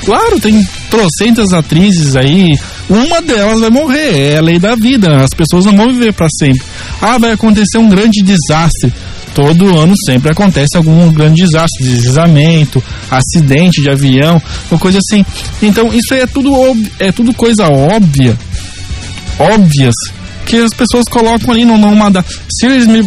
[0.04, 5.30] Claro, tem trocentas atrizes aí, uma delas vai morrer, é a lei da vida, as
[5.30, 6.62] pessoas não vão viver para sempre.
[7.02, 8.92] Ah, vai acontecer um grande desastre.
[9.34, 15.24] Todo ano sempre acontece algum grande desastre, deslizamento, acidente de avião, uma coisa assim.
[15.62, 16.50] Então isso é tudo,
[16.98, 18.36] é tudo coisa óbvia,
[19.39, 19.95] óbvias,
[20.47, 22.28] que as pessoas colocam ali num- numa data.
[22.51, 23.03] Se eles me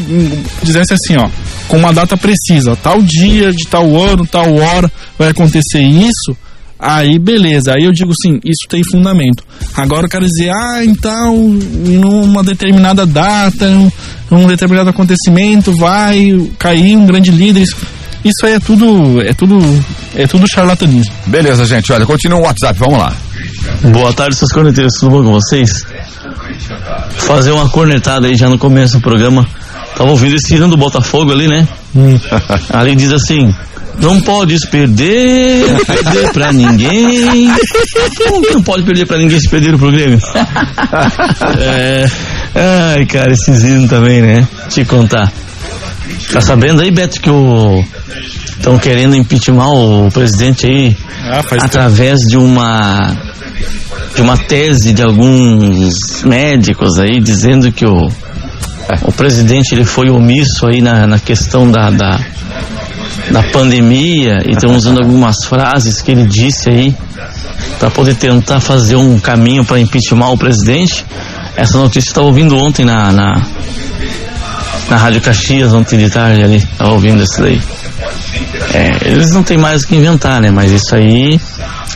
[0.63, 1.27] dissessem assim, ó,
[1.67, 6.36] com uma data precisa, tal dia, de tal ano, tal hora, vai acontecer isso,
[6.77, 9.43] aí beleza, aí eu digo sim, isso tem fundamento.
[9.75, 13.91] Agora eu quero dizer, ah, então, numa determinada data, num,
[14.29, 17.61] num determinado acontecimento, vai cair um grande líder.
[17.61, 17.75] Isso,
[18.23, 19.57] isso aí é tudo, é tudo,
[20.15, 21.13] é tudo charlatanismo.
[21.25, 23.15] Beleza, gente, olha, continua o WhatsApp, vamos lá.
[23.91, 25.84] Boa tarde, seus corneteiros, tudo bom com vocês?
[27.18, 29.47] Fazer uma cornetada aí já no começo do programa.
[29.95, 31.68] Tava ouvindo esse hino do Botafogo ali, né?
[32.72, 33.53] Ali diz assim:
[33.99, 37.51] Não podes perder, perder pra ninguém.
[38.53, 40.20] Não pode perder pra ninguém se perder pro Grêmio?
[41.59, 42.05] É.
[42.93, 44.47] Ai, cara, esses hinos também, né?
[44.70, 45.32] Te contar.
[46.32, 47.84] Tá sabendo aí, Beto, que o.
[48.62, 50.95] Estão querendo impeachment o presidente aí
[51.26, 53.18] Ah, através de uma
[54.16, 58.09] de uma tese de alguns médicos aí dizendo que o
[59.03, 62.20] o presidente ele foi omisso aí na, na questão da, da
[63.32, 66.95] da pandemia e estão usando algumas frases que ele disse aí
[67.80, 71.05] para poder tentar fazer um caminho para impeachment o presidente.
[71.55, 73.41] Essa notícia estava ouvindo ontem na, na
[74.89, 77.62] na Rádio Caxias ontem de tarde ali, estava ouvindo isso daí.
[78.74, 80.51] É, eles não têm mais o que inventar, né?
[80.51, 81.39] Mas isso aí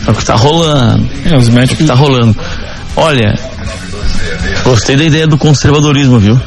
[0.08, 1.08] é o que tá rolando.
[1.26, 1.78] É, os É o médicos.
[1.78, 2.36] que tá rolando.
[2.96, 3.34] Olha,
[4.64, 6.40] gostei da ideia do conservadorismo, viu?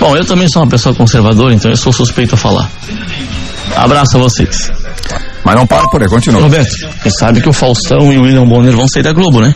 [0.00, 2.68] Bom, eu também sou uma pessoa conservadora, então eu sou suspeito a falar.
[3.76, 4.70] Abraço a vocês.
[5.44, 6.42] Mas não para por aí, continua.
[6.42, 9.54] Roberto, você sabe que o Faustão e o William Bonner vão sair da Globo, né?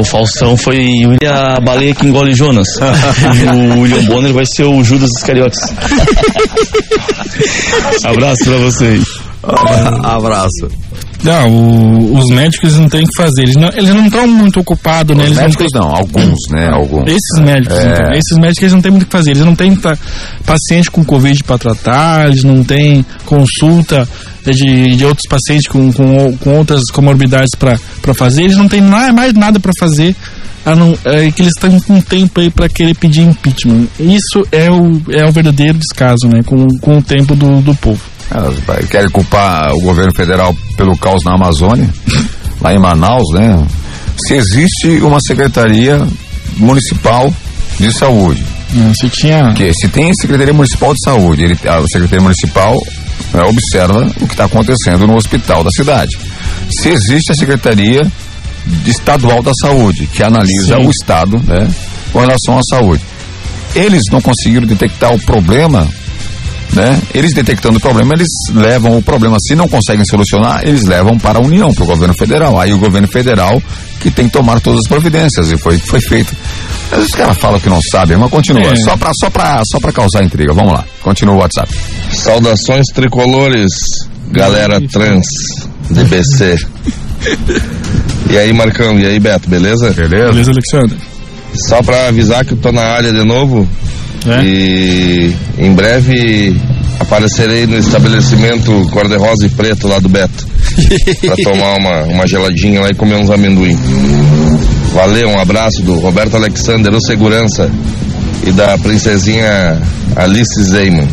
[0.00, 2.68] O Faustão foi o William a baleia que engole Jonas.
[2.80, 5.60] e o William Bonner vai ser o Judas Iscariotes.
[8.04, 9.04] Abraço pra vocês.
[10.02, 10.68] Abraço.
[11.22, 13.42] Não, o- os médicos não têm o que fazer.
[13.42, 15.24] Eles não eles não estão muito ocupados, né?
[15.24, 16.68] Os Eles médicos não não, alguns, né?
[16.72, 17.06] Alguns.
[17.08, 17.92] Esses médicos, É.
[17.92, 19.30] então, esses médicos eles não têm muito o que fazer.
[19.32, 19.78] Eles não têm
[20.46, 24.08] paciente com Covid para tratar, eles não têm consulta
[24.44, 27.78] de, de outros pacientes com, com, com outras comorbidades para
[28.14, 28.42] fazer.
[28.44, 30.14] Eles não têm na- mais nada para fazer.
[30.66, 33.86] A não, é que eles estão com tempo aí para querer pedir impeachment.
[33.98, 36.42] Isso é o, é o verdadeiro descaso, né?
[36.44, 38.00] Com, com o tempo do, do povo.
[38.30, 41.88] Elas vai- querem culpar o governo federal pelo caos na Amazônia,
[42.60, 43.66] lá em Manaus, né?
[44.26, 46.06] Se existe uma secretaria
[46.56, 47.32] municipal
[47.78, 48.92] de saúde, Né?
[49.00, 49.54] Se tinha.
[49.54, 52.76] que se tem secretaria municipal de saúde, ele, a secretaria municipal
[53.32, 56.18] né, observa o que está acontecendo no hospital da cidade.
[56.70, 58.02] Se existe a secretaria
[58.86, 60.86] estadual da saúde, que analisa Sim.
[60.86, 61.68] o estado, né,
[62.12, 63.02] com relação à saúde,
[63.74, 65.88] eles não conseguiram detectar o problema
[66.72, 67.00] né?
[67.14, 69.36] Eles detectando o problema, eles levam o problema.
[69.40, 72.60] Se não conseguem solucionar, eles levam para a União, para o governo federal.
[72.60, 73.62] Aí o governo federal
[74.00, 75.50] que tem que tomar todas as providências.
[75.50, 76.36] E foi o que foi feito.
[76.90, 78.72] Mas os caras falam que não sabem, mas continua.
[78.72, 78.76] É.
[78.76, 80.52] Só para só pra, só pra causar intriga.
[80.52, 80.84] Vamos lá.
[81.02, 81.74] Continua o WhatsApp.
[82.22, 83.70] Saudações tricolores,
[84.30, 85.26] galera trans,
[85.90, 86.56] DBC.
[88.30, 89.90] E aí, Marcão, e aí, Beto, beleza?
[89.92, 90.32] Beleza?
[90.32, 90.98] Beleza, Alexandre?
[91.68, 93.66] Só pra avisar que eu tô na área de novo
[94.26, 94.42] É?
[94.44, 96.60] e em breve
[97.00, 100.46] aparecerei no estabelecimento cor-de-rosa e preto lá do Beto
[101.22, 103.76] pra tomar uma, uma geladinha lá e comer uns amendoim.
[104.92, 107.70] Valeu, um abraço do Roberto Alexander, o segurança,
[108.46, 109.80] e da princesinha
[110.16, 111.08] Alice Zeiman.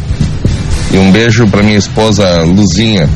[0.96, 3.10] E um beijo pra minha esposa Luzinha.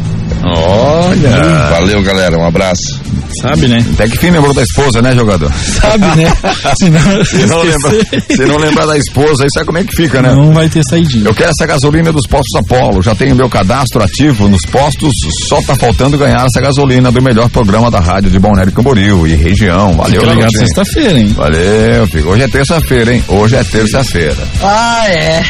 [0.44, 1.70] Olha.
[1.70, 3.02] Valeu, galera, um abraço.
[3.42, 3.78] Sabe, né?
[3.94, 5.52] Até que fim lembrou da esposa, né, jogador?
[5.54, 6.34] Sabe, né?
[6.78, 9.84] Se não, Se não, lembrar, esquecer, se não lembrar da esposa, aí sabe como é
[9.84, 10.34] que fica, né?
[10.34, 11.26] não vai ter saidinha.
[11.26, 13.02] Eu quero essa gasolina dos postos Apolo.
[13.02, 15.14] Já tenho meu cadastro ativo nos postos.
[15.48, 19.36] Só tá faltando ganhar essa gasolina do melhor programa da rádio de Balneário Camboriú e
[19.36, 19.94] região.
[19.94, 21.28] Valeu, Fica ligado sexta-feira, hein?
[21.36, 22.30] Valeu, filho.
[22.30, 23.24] Hoje é terça-feira, hein?
[23.28, 24.38] Hoje é terça-feira.
[24.62, 25.44] Ah, é.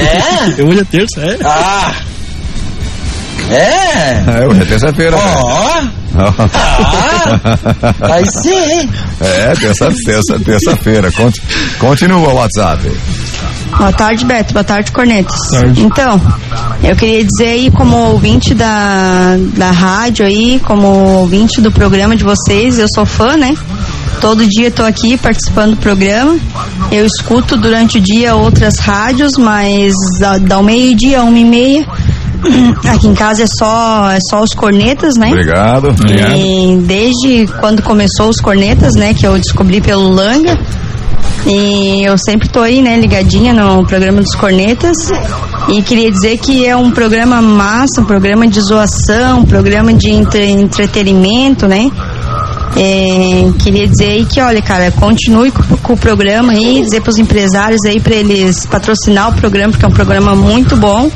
[0.00, 0.64] É?
[0.64, 1.38] Hoje é terça, é?
[1.44, 1.92] Ah.
[3.50, 4.42] É?
[4.42, 5.16] É, hoje é terça-feira.
[5.16, 5.74] Ó.
[5.74, 6.00] velho.
[8.02, 8.90] Ah, aí sim, hein?
[9.20, 11.10] É, terça, terça, terça-feira.
[11.12, 11.40] Conti,
[11.78, 12.90] continua o WhatsApp.
[13.78, 14.52] Boa tarde, Beto.
[14.52, 15.38] Boa tarde, Cornetas.
[15.76, 16.20] Então,
[16.82, 22.24] eu queria dizer aí, como ouvinte da, da rádio aí, como ouvinte do programa de
[22.24, 23.56] vocês, eu sou fã, né?
[24.20, 26.38] Todo dia estou aqui participando do programa.
[26.92, 31.86] Eu escuto durante o dia outras rádios, mas da, da meio-dia uma e meia.
[32.88, 35.28] Aqui em casa é só, é só os cornetas, né?
[35.28, 35.88] Obrigado.
[35.88, 36.36] obrigado.
[36.36, 40.58] E desde quando começou os cornetas, né, que eu descobri pelo Langa.
[41.46, 44.96] E eu sempre tô aí, né, ligadinha no programa dos cornetas.
[45.68, 50.10] E queria dizer que é um programa massa, um programa de zoação, um programa de
[50.10, 51.90] entre, entretenimento, né?
[52.76, 57.10] É, queria dizer aí que, olha, cara, continue com, com o programa aí, dizer para
[57.10, 61.10] os empresários aí para eles patrocinar o programa, porque é um programa muito bom.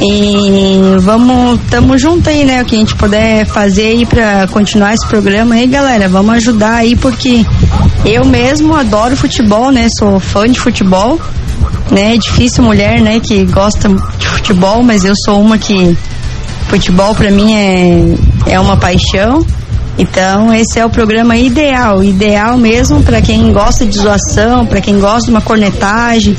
[0.00, 2.62] E vamos, tamo junto aí, né?
[2.62, 6.08] O que a gente puder fazer aí pra continuar esse programa aí, galera.
[6.08, 7.44] Vamos ajudar aí, porque
[8.04, 9.88] eu mesmo adoro futebol, né?
[9.98, 11.20] Sou fã de futebol,
[11.90, 12.14] né?
[12.14, 13.88] É difícil mulher, né, que gosta
[14.18, 15.96] de futebol, mas eu sou uma que
[16.68, 19.44] futebol pra mim é, é uma paixão.
[19.98, 25.00] Então, esse é o programa ideal, ideal mesmo para quem gosta de zoação, para quem
[25.00, 26.36] gosta de uma cornetagem.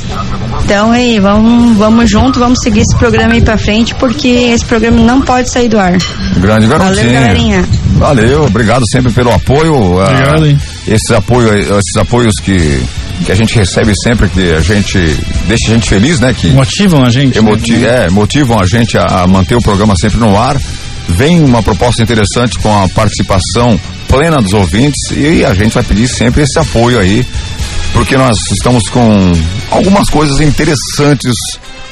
[0.63, 4.99] Então, aí, vamos, vamos junto, vamos seguir esse programa aí para frente, porque esse programa
[5.01, 5.97] não pode sair do ar.
[6.37, 6.95] Grande garotinho.
[6.95, 7.65] Valeu, galerinha.
[7.97, 9.73] Valeu, obrigado sempre pelo apoio.
[9.73, 10.59] Obrigado, ah, hein?
[10.87, 12.81] esses, apoio, esses apoios que,
[13.25, 14.97] que a gente recebe sempre, que a gente
[15.47, 16.33] deixa a gente feliz, né?
[16.33, 17.37] Que Motivam a gente.
[17.37, 18.05] emoti né?
[18.05, 20.57] é, motivam a gente a, a manter o programa sempre no ar.
[21.09, 26.07] Vem uma proposta interessante com a participação plena dos ouvintes e a gente vai pedir
[26.07, 27.25] sempre esse apoio aí,
[27.93, 29.31] porque nós estamos com
[29.71, 31.35] algumas coisas interessantes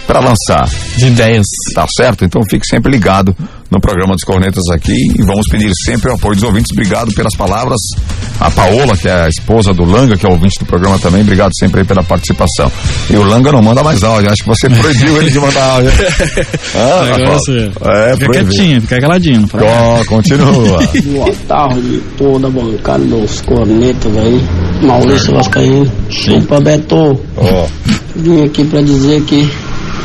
[0.05, 0.69] para lançar.
[0.97, 1.45] De ideias.
[1.73, 2.23] Tá certo?
[2.23, 3.35] Então fique sempre ligado
[3.71, 6.71] no programa dos Cornetas aqui e vamos pedir sempre o apoio dos ouvintes.
[6.71, 7.79] Obrigado pelas palavras.
[8.39, 11.51] A Paola, que é a esposa do Langa, que é ouvinte do programa também, obrigado
[11.57, 12.71] sempre aí pela participação.
[13.09, 15.91] E o Langa não manda mais áudio, acho que você proibiu ele de mandar áudio.
[16.75, 18.49] Ah, você- É, Fica proibiu.
[18.53, 19.47] quietinho, fica caladinho.
[19.53, 20.79] Ó, continua.
[21.05, 24.41] Boa tarde, toda a bancada dos cornetas aí.
[24.81, 25.91] Maurício Vascaíno.
[26.09, 27.19] Chupa Beto.
[27.37, 27.67] Ó.
[28.15, 29.49] Vim aqui pra dizer que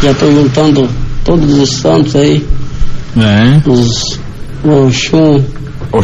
[0.02, 0.88] já tô juntando
[1.24, 2.44] todos os santos aí.
[3.16, 3.68] É.
[3.68, 4.20] Os
[4.64, 5.42] Oxum.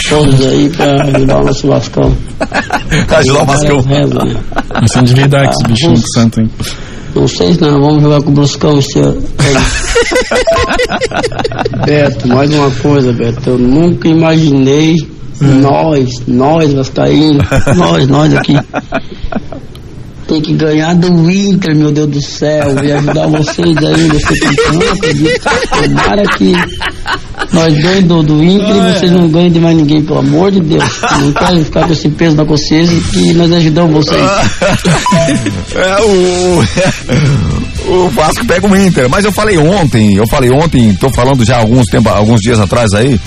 [0.09, 2.17] Todos aí pra ajudar o nosso Vascão.
[3.09, 3.81] Ajudar o Vascão.
[3.81, 4.35] Reza, né?
[4.81, 6.51] Nós temos de endividar com esse bichinho de santo, hein?
[7.15, 9.23] Não sei se nós vamos jogar com o Bruscão esse ano.
[11.87, 13.51] Beto, mais uma coisa, Beto.
[13.51, 14.97] Eu nunca imaginei
[15.41, 17.41] nós, nós, Vascaíno,
[17.77, 18.55] nós, nós aqui.
[20.37, 25.49] Tem que ganhar do Inter, meu Deus do céu, e ajudar vocês aí nesse campeonato.
[25.83, 26.53] Tomara que
[27.55, 30.61] nós ganhemos do, do Inter e vocês não ganhem de mais ninguém, pelo amor de
[30.61, 30.85] Deus.
[31.23, 34.27] Não quero ficar com esse peso na consciência que nós ajudamos vocês.
[35.77, 36.65] É, o,
[37.89, 39.09] o Vasco pega o Inter.
[39.09, 42.93] Mas eu falei ontem, eu falei ontem, tô falando já alguns, tempo, alguns dias atrás
[42.95, 43.21] aí,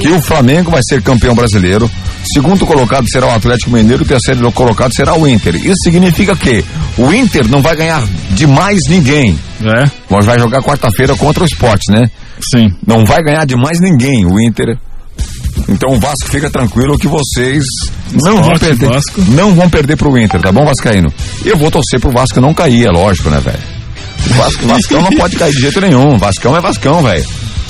[0.00, 1.90] que o Flamengo vai ser campeão brasileiro.
[2.32, 5.54] Segundo colocado será o Atlético Mineiro, o terceiro colocado será o Inter.
[5.56, 6.64] Isso significa que
[6.98, 9.38] o Inter não vai ganhar de mais ninguém.
[9.62, 9.90] É.
[10.10, 12.10] Mas vai jogar quarta-feira contra o Sport, né?
[12.54, 12.72] Sim.
[12.86, 14.76] Não vai ganhar de mais ninguém o Inter.
[15.68, 17.64] Então o Vasco fica tranquilo que vocês
[18.22, 18.88] não vão perder.
[18.88, 19.20] Vasco.
[19.28, 21.12] Não vão perder pro Inter, tá bom, Vascaíno?
[21.44, 23.58] Eu vou torcer pro Vasco não cair, é lógico, né, velho?
[24.30, 26.18] O Vasco, Vascão não pode cair de jeito nenhum.
[26.18, 27.24] Vascão é Vascão, velho.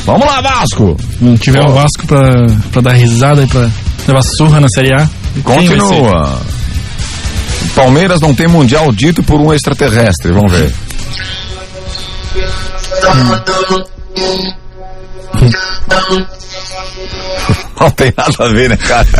[0.04, 0.96] Vamos lá, Vasco!
[1.20, 2.32] Não tiver o Vasco pra,
[2.70, 3.68] pra dar risada e pra
[4.07, 5.09] levar surra na Série A.
[5.42, 6.40] Continua.
[7.74, 10.72] Palmeiras não tem mundial dito por um extraterrestre, vamos ver.
[17.78, 19.07] Não tem nada a ver, né, cara?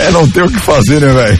[0.00, 1.38] É, é, não tem o que fazer, né, velho?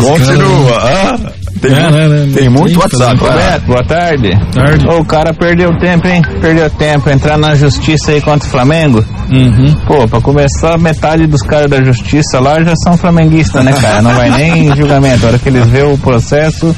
[0.00, 0.78] Continua.
[0.78, 3.24] Ah, tem, É, muito, né, né, tem muito tem WhatsApp.
[3.24, 3.60] né?
[3.66, 4.30] Boa tarde.
[4.52, 4.86] Tarde.
[4.88, 6.22] Ô, o cara perdeu tempo, hein?
[6.40, 7.10] Perdeu tempo.
[7.10, 9.04] Entrar na justiça aí contra o Flamengo.
[9.30, 9.74] Uhum.
[9.86, 14.02] Pô, pra começar, metade dos caras da justiça lá já são flamenguistas, né, cara?
[14.02, 15.24] Não vai nem em julgamento.
[15.24, 16.74] A hora que eles vê o processo,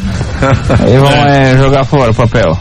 [0.85, 2.57] aí vão é, jogar fora o papel.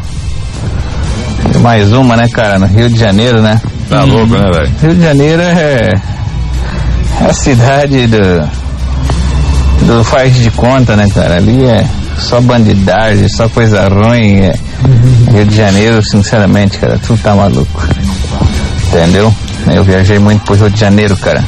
[1.61, 2.57] Mais uma, né, cara?
[2.57, 3.59] No Rio de Janeiro, né?
[3.89, 4.71] Tá louco, né, velho?
[4.81, 5.89] Rio de Janeiro é,
[7.21, 8.17] é a cidade do,
[10.03, 11.37] faz de conta, né, cara?
[11.37, 11.85] Ali é
[12.17, 14.39] só bandidagem, só coisa ruim.
[14.41, 14.53] é.
[15.31, 17.83] Rio de Janeiro, sinceramente, cara, tudo tá maluco.
[18.87, 19.33] Entendeu?
[19.73, 21.43] Eu viajei muito pro Rio de Janeiro, cara.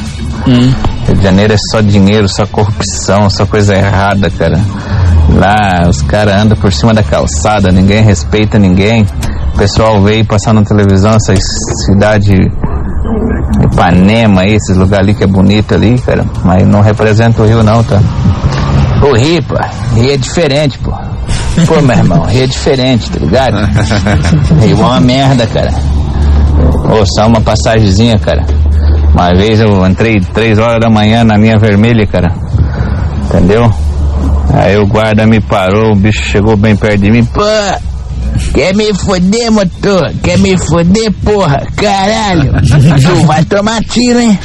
[1.08, 4.60] Rio de Janeiro é só dinheiro, só corrupção, só coisa errada, cara.
[5.30, 9.06] Lá os caras andam por cima da calçada, ninguém respeita ninguém.
[9.54, 11.34] O pessoal veio passar na televisão essa
[11.86, 12.34] cidade
[13.62, 16.26] Ipanema, esses lugares ali que é bonito ali, cara.
[16.44, 18.00] Mas não representa o Rio não, tá?
[19.02, 19.56] O Rio, pô,
[19.96, 20.92] Rio é diferente, pô.
[21.68, 23.58] Pô, meu irmão, Rio é diferente, tá ligado?
[24.62, 25.72] Rio é uma merda, cara.
[26.90, 28.46] Ô, só uma passagemzinha, cara.
[29.14, 32.34] Uma vez eu entrei três horas da manhã na linha vermelha, cara.
[33.26, 33.72] Entendeu?
[34.54, 37.26] Aí o guarda me parou, o bicho chegou bem perto de mim.
[37.26, 37.42] Pô,
[38.54, 40.12] quer me foder, motor?
[40.24, 41.66] Quer me foder, porra?
[41.76, 42.54] Caralho!
[43.02, 44.38] Tu vai tomar tiro, hein?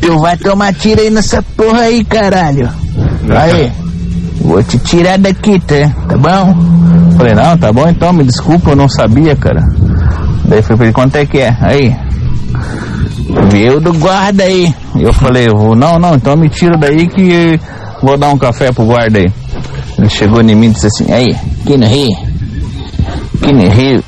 [0.00, 2.68] Tu vai tomar tiro aí nessa porra aí, caralho.
[3.30, 3.72] Aí,
[4.40, 5.90] vou te tirar daqui, tá?
[6.08, 6.54] Tá bom?
[7.16, 9.60] Falei, não, tá bom então, me desculpa, eu não sabia, cara.
[10.44, 11.56] Daí foi pra ele, quanto é que é?
[11.60, 11.94] Aí,
[13.50, 14.72] Viu do guarda aí.
[14.96, 17.58] Eu falei, não, não, então me tira daí que
[18.02, 19.32] vou dar um café pro guarda aí.
[19.98, 22.10] Ele chegou em mim e disse assim, aí, aqui no Rio,
[23.42, 24.04] aqui no Rio,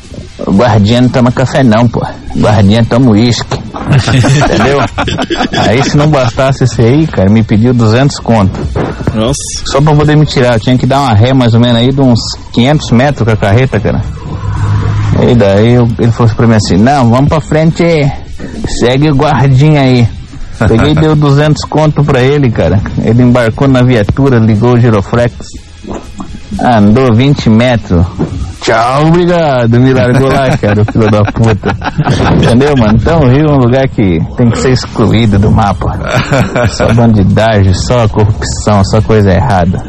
[0.46, 2.00] o guardinha não toma café não, pô.
[2.34, 3.58] O guardinha toma uísque.
[4.44, 4.80] Entendeu?
[5.68, 8.58] Aí se não bastasse esse aí, cara, me pediu 200 conto.
[9.14, 9.40] Nossa.
[9.66, 11.92] Só pra poder me tirar, eu tinha que dar uma ré mais ou menos aí
[11.92, 12.20] de uns
[12.52, 14.00] 500 metros com a carreta, cara.
[15.28, 18.10] E daí eu- ele falou pra mim assim, não, vamos pra frente aí.
[18.80, 20.08] Segue o guardinha aí.
[20.68, 22.80] Peguei e deu 200 conto pra ele, cara.
[23.02, 25.34] Ele embarcou na viatura, ligou o giroflex.
[26.60, 28.06] Andou 20 metros.
[28.64, 29.78] Tchau, obrigado.
[29.78, 31.76] Me largou lá, cara, o filho da puta.
[32.34, 32.94] Entendeu, mano?
[32.98, 35.86] Então o Rio é um lugar que tem que ser excluído do mapa.
[36.68, 39.84] Só bandidagem, só corrupção, só coisa errada.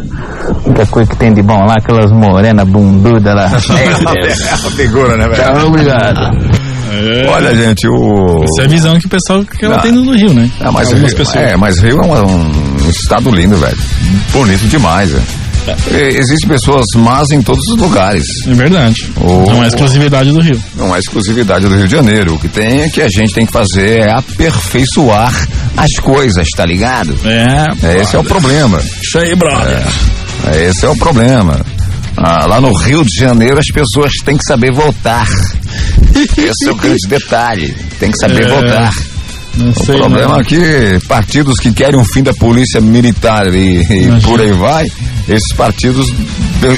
[0.65, 3.45] A única coisa que tem de bom lá, aquelas morenas bundudas lá.
[4.45, 5.41] É a figura, né, velho?
[5.41, 6.19] Tchau, obrigado.
[7.29, 8.43] Olha, gente, o.
[8.43, 10.49] Essa é a visão que o pessoal que ela tem no Rio, né?
[10.59, 11.35] Ah, mas, Algumas Rio, pessoas.
[11.43, 13.77] é, mas Rio é um, um estado lindo, velho.
[14.31, 15.23] Bonito demais, velho.
[15.91, 18.25] E- Existem pessoas más em todos os lugares.
[18.47, 19.11] É verdade.
[19.17, 20.61] O- Não é exclusividade do Rio.
[20.75, 22.35] Não é exclusividade do Rio de Janeiro.
[22.35, 25.33] O que tem é que a gente tem que fazer é aperfeiçoar
[25.77, 27.15] as coisas, tá ligado?
[27.25, 28.01] É.
[28.01, 28.81] Esse é o problema.
[29.01, 29.81] Isso aí, brother.
[30.53, 31.59] É, esse é o problema.
[32.17, 35.27] Ah, lá no Rio de Janeiro as pessoas têm que saber votar.
[36.37, 37.75] Esse é o grande detalhe.
[37.99, 38.93] Tem que saber É, votar.
[39.57, 39.97] Não O sei.
[39.97, 40.39] problema não.
[40.39, 44.85] é que partidos que querem o fim da polícia militar e, e por aí vai,
[45.27, 46.07] esses partidos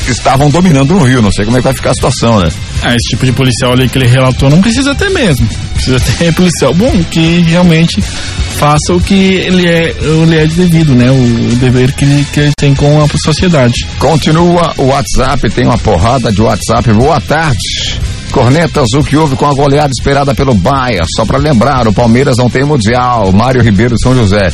[0.08, 1.22] estavam dominando no Rio.
[1.22, 2.50] Não sei como é que vai ficar a situação, né?
[2.84, 5.48] Ah, esse tipo de policial ali que ele relatou não precisa ter mesmo.
[5.74, 8.02] Precisa ter policial bom que realmente
[8.58, 11.12] faça o que ele é, ele é devido, né?
[11.12, 13.86] O, dever que ele, que ele tem com a sociedade.
[14.00, 16.91] Continua o WhatsApp, tem uma porrada de WhatsApp.
[16.93, 18.00] Boa tarde.
[18.32, 21.04] Cornetas, o que houve com a goleada esperada pelo Baia?
[21.16, 23.32] Só pra lembrar, o Palmeiras não tem mundial.
[23.32, 24.52] Mário Ribeiro São José.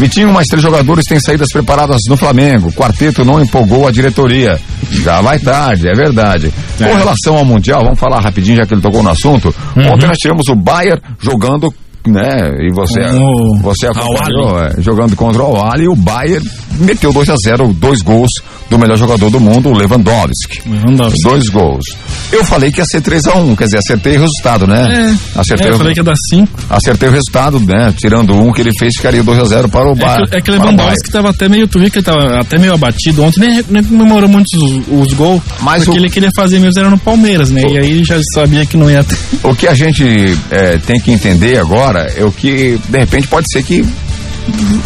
[0.00, 2.72] Vitinho, mais três jogadores têm saídas preparadas no Flamengo.
[2.72, 4.58] Quarteto não empolgou a diretoria.
[4.90, 6.50] Já vai tarde, é verdade.
[6.78, 9.54] Com relação ao Mundial, vamos falar rapidinho, já que ele tocou no assunto.
[9.76, 11.70] Ontem nós tivemos o Bayern jogando,
[12.10, 12.50] né?
[12.60, 16.46] E você, o você acompanhou, é, jogando contra o Al e o Bayern
[16.80, 18.30] meteu 2 a 0 dois gols
[18.70, 20.62] do melhor jogador do mundo, o Lewandowski.
[20.66, 21.22] Lewandowski.
[21.22, 21.84] Dois gols.
[22.32, 25.16] Eu falei que ia ser 3 a 1 quer dizer, acertei o resultado, né?
[25.34, 26.48] Acertei, É, eu o- falei que ia dar 5.
[26.70, 27.92] acertei o resultado, né?
[27.96, 30.26] Tirando um que ele fez, ficaria 2 a 0 para o É Bayern.
[30.30, 32.72] que, é que o Lewandowski tava até meio, tu viu que ele tava até meio
[32.72, 36.60] abatido ontem, nem, nem comemorou muito os, os gols, Mas porque o- ele queria fazer
[36.60, 37.62] mesmo era no Palmeiras, né?
[37.68, 39.18] E aí já sabia que não ia ter.
[39.42, 40.04] O que a gente
[40.50, 43.84] é, tem que entender agora é o que, de repente, pode ser que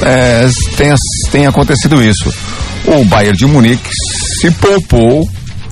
[0.02, 0.94] é, tenha,
[1.30, 2.32] tenha acontecido isso.
[2.86, 3.88] O Bayern de Munique
[4.40, 5.28] se poupou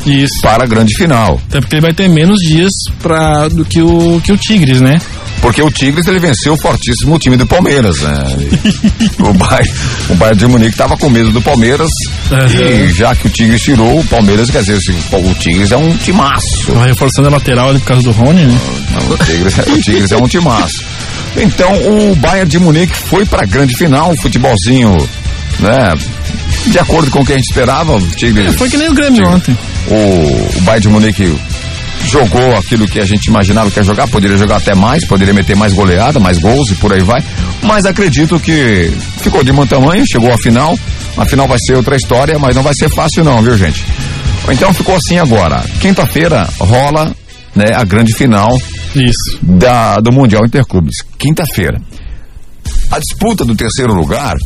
[0.06, 0.40] Isso.
[0.40, 1.40] para a grande final.
[1.48, 2.72] Até porque ele vai ter menos dias
[3.02, 4.98] pra, do que o, que o Tigres, né?
[5.40, 8.24] Porque o Tigres ele venceu o fortíssimo time do Palmeiras, né?
[9.18, 9.72] o, Bayern,
[10.08, 11.90] o Bayern de Munique estava com medo do Palmeiras
[12.50, 15.96] e já que o Tigres tirou, o Palmeiras quer dizer, assim, o Tigres é um
[15.96, 16.66] timaço.
[16.66, 18.58] Tava reforçando a lateral ali por causa do Rony, né?
[19.10, 20.82] O Tigres, o Tigres é um timaço.
[21.36, 24.96] Então o Bayern de Munique foi para a grande final, um futebolzinho,
[25.60, 25.94] né?
[26.66, 27.98] De acordo com o que a gente esperava, o.
[27.98, 29.56] É, foi que nem o Grêmio ontem.
[29.88, 31.34] O, o Bayern de Munique
[32.06, 35.56] jogou aquilo que a gente imaginava que ia jogar, poderia jogar até mais, poderia meter
[35.56, 37.22] mais goleada, mais gols e por aí vai.
[37.62, 40.78] Mas acredito que ficou de bom tamanho, chegou à final.
[41.16, 43.84] A final vai ser outra história, mas não vai ser fácil não, viu gente?
[44.50, 45.64] Então ficou assim agora.
[45.80, 47.14] Quinta-feira rola
[47.54, 48.58] né, a grande final
[48.94, 49.38] Isso.
[49.42, 50.96] da, do Mundial Interclubes.
[51.18, 51.80] Quinta-feira.
[52.90, 54.36] A disputa do terceiro lugar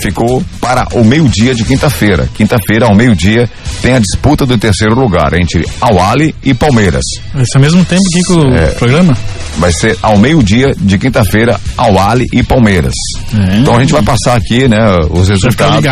[0.00, 2.28] ficou para o meio-dia de quinta-feira.
[2.34, 3.48] Quinta-feira, ao meio-dia,
[3.82, 7.04] tem a disputa do terceiro lugar entre Awali e Palmeiras.
[7.32, 8.66] Vai ser ao mesmo tempo que o É.
[8.72, 9.16] programa?
[9.58, 12.94] Vai ser ao meio-dia de quinta-feira, Awali e Palmeiras.
[13.34, 13.58] É.
[13.58, 14.78] Então a gente vai passar aqui, né,
[15.10, 15.84] os resultados.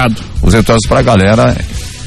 [0.42, 1.57] Os resultados para a galera.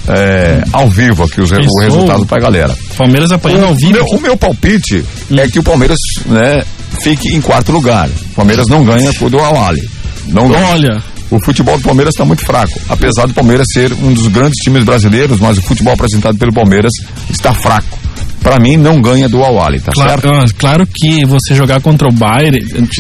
[0.08, 2.78] É, ao vivo aqui, os, o resultado para a galera.
[2.97, 3.93] Palmeiras apanhando ao O vivo.
[3.93, 5.04] meu, o meu palpite
[5.38, 6.64] é que o Palmeiras, né,
[7.01, 8.10] fique em quarto lugar.
[8.10, 9.82] O Palmeiras não ganha do Awali.
[10.28, 10.68] Não ganha.
[10.68, 11.04] Olha.
[11.32, 12.80] O futebol do Palmeiras está muito fraco.
[12.89, 16.91] Apesar do Palmeiras ser um dos grandes times brasileiros, mas o futebol apresentado pelo Palmeiras
[17.30, 18.03] está fraco.
[18.44, 20.28] Para mim, não ganha do Awali, tá Claro, certo?
[20.30, 22.60] ah, claro que você jogar contra o Bayern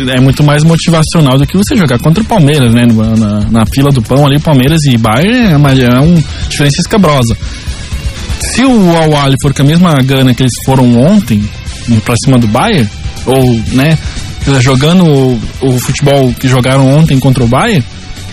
[0.09, 2.85] é muito mais motivacional do que você jogar contra o Palmeiras, né?
[2.85, 6.79] Na, na- na fila do pão ali, Palmeiras e Bayern é uma, é uma diferença
[6.79, 7.35] escabrosa.
[8.39, 11.43] Se o Awali for com a mesma gana que eles foram ontem,
[12.05, 12.89] pra cima do Bayern,
[13.25, 13.97] ou, né,
[14.61, 17.83] jogando o, o futebol que jogaram ontem contra o Bayern,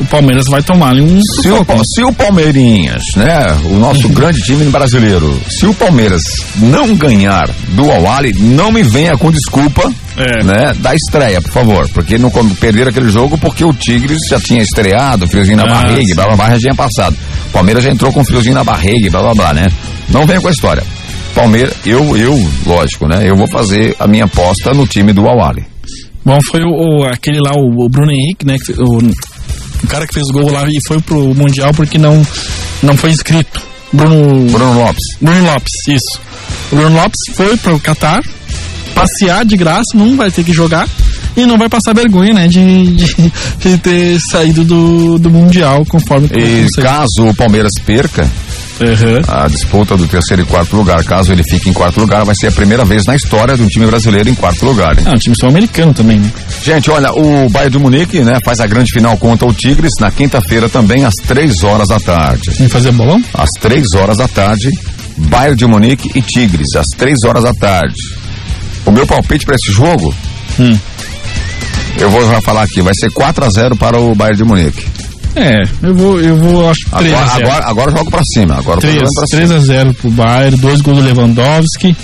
[0.01, 4.41] o Palmeiras vai tomar ali um Se o, se o Palmeirinhas, né, o nosso grande
[4.41, 6.23] time brasileiro, se o Palmeiras
[6.57, 9.93] não ganhar do Awali, não me venha com desculpa,
[10.45, 14.63] né, da estreia, por favor, porque não perder aquele jogo porque o Tigres já tinha
[14.63, 16.15] estreado, friozinho na Ah, barriga, sim.
[16.15, 17.17] blá blá blá, já tinha passado.
[17.49, 19.69] O Palmeiras já entrou com friozinho na barriga, blá blá blá, né?
[20.09, 20.83] Não venha com a história.
[21.35, 25.65] Palmeiras, eu, eu, lógico, né, eu vou fazer a minha aposta no time do Awali.
[26.25, 26.69] Bom, foi o,
[27.01, 28.57] o- aquele lá, o, o Bruno Henrique, né?
[28.79, 28.99] O,
[29.83, 32.25] o cara que fez o gol lá e foi pro Mundial porque não,
[32.83, 33.61] não foi inscrito.
[33.93, 35.05] Bruno, Bruno Lopes.
[35.21, 36.21] Bruno Lopes, isso.
[36.71, 38.23] O Bruno Lopes foi pro Catar
[38.95, 40.87] passear de graça, não vai ter que jogar
[41.37, 42.49] e não vai passar vergonha, né?
[42.49, 48.29] De, de, de ter saído do, do Mundial conforme E caso o Palmeiras perca
[49.29, 52.47] a disputa do terceiro e quarto lugar, caso ele fique em quarto lugar, vai ser
[52.49, 54.99] a primeira vez na história de um time brasileiro em quarto lugar.
[54.99, 55.05] hein?
[55.07, 56.31] Ah, um time sul-americano também, né?
[56.63, 60.11] Gente, olha, o Bayern de Munique, né, faz a grande final contra o Tigres na
[60.11, 62.51] quinta-feira também às três horas da tarde.
[62.53, 63.23] Vem fazer bolão?
[63.35, 64.71] Às três horas da tarde,
[65.17, 67.95] Bayern de Munique e Tigres, às três horas da tarde.
[68.87, 70.15] O meu palpite para esse jogo,
[70.59, 70.77] Hum.
[71.99, 74.87] eu vou já falar aqui, vai ser 4 a 0 para o Bayern de Munique.
[75.37, 77.47] É, eu vou, eu vou, acho 3 Agora, a 0.
[77.49, 78.55] agora, agora eu jogo pra cima.
[78.59, 79.61] Agora eu tô 3, jogando pra 3 cima.
[79.61, 81.97] a 0 pro Bayern, dois gols do Lewandowski.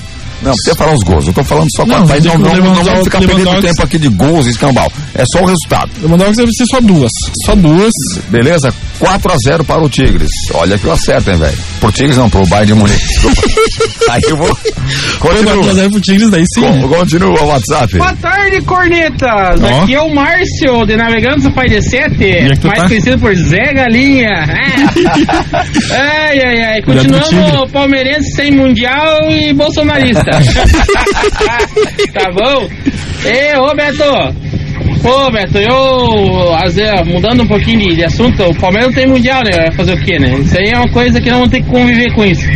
[0.42, 1.26] Não, precisa falar os gols.
[1.26, 3.98] Eu tô falando só Não, pra não, não, não, Lewandowski- vamos ficar perdendo tempo aqui
[3.98, 4.92] de gols e escambau.
[5.14, 5.90] É só o resultado.
[6.02, 7.10] Lewandowski deve ser só duas.
[7.44, 7.92] Só duas.
[8.28, 8.72] Beleza?
[8.98, 10.28] 4 a 0 para o Tigres.
[10.54, 11.56] Olha que eu acerto, hein, velho.
[11.80, 13.04] Pro Tigres não, pro Bayern de Munique.
[14.10, 14.48] Aí eu vou.
[15.18, 15.74] 4 a Continua.
[15.74, 16.60] 0 pro Tigres, daí sim.
[16.62, 17.98] Con- Continua o WhatsApp.
[17.98, 19.60] Boa tarde, cornetas!
[19.62, 19.82] Ó.
[19.82, 22.88] Aqui é o Márcio, de Navegantes do Pai de Sete, mais tá?
[22.88, 24.28] conhecido por Zé Galinha.
[24.28, 25.94] É.
[25.94, 26.82] ai, ai, ai.
[26.82, 30.30] Continuamos palmeirense sem mundial e bolsonarista.
[32.14, 32.68] tá bom?
[33.24, 33.74] Ei, ô
[35.02, 35.08] Beto!
[35.08, 39.52] Ô Beto, eu, mudando um pouquinho de, de assunto, o Palmeiras não tem mundial, né?
[39.52, 40.34] Vai fazer o quê, né?
[40.40, 42.46] Isso aí é uma coisa que nós vamos ter que conviver com isso.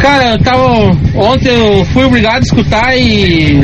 [0.00, 0.90] Cara, eu tava.
[1.14, 3.60] Ontem eu fui obrigado a escutar e.